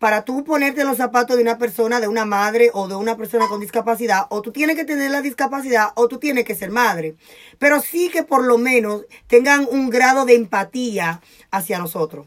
[0.00, 3.16] para tú ponerte en los zapatos de una persona, de una madre o de una
[3.16, 6.72] persona con discapacidad, o tú tienes que tener la discapacidad o tú tienes que ser
[6.72, 7.14] madre.
[7.60, 11.20] Pero sí que por lo menos tengan un grado de empatía
[11.52, 12.26] hacia nosotros.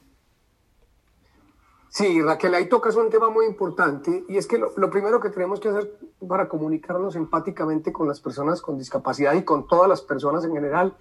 [1.90, 5.60] Sí, Raquel, ahí tocas un tema muy importante y es que lo, primero que tenemos
[5.60, 10.46] que hacer para comunicarnos empáticamente con las personas con discapacidad y con todas las personas
[10.46, 10.96] en general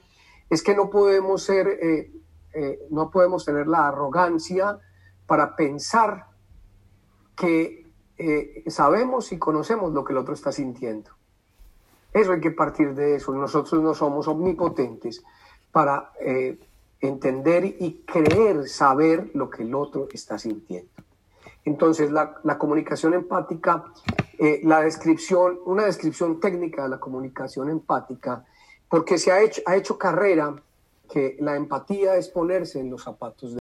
[0.48, 2.10] es que no podemos ser, eh,
[2.54, 4.78] eh, no podemos tener la arrogancia
[5.26, 6.28] para pensar
[7.36, 7.86] que
[8.16, 11.10] eh, sabemos y conocemos lo que el otro está sintiendo.
[12.14, 13.34] Eso hay que partir de eso.
[13.34, 15.22] Nosotros no somos omnipotentes
[15.70, 16.12] para
[17.00, 20.90] entender y creer saber lo que el otro está sintiendo.
[21.64, 23.84] Entonces, la, comunicación empática,
[24.38, 28.46] eh, la descripción, una descripción técnica de la comunicación empática,
[28.88, 30.62] porque se ha hecho, ha hecho carrera
[31.10, 33.56] que la empatía es ponerse en los zapatos de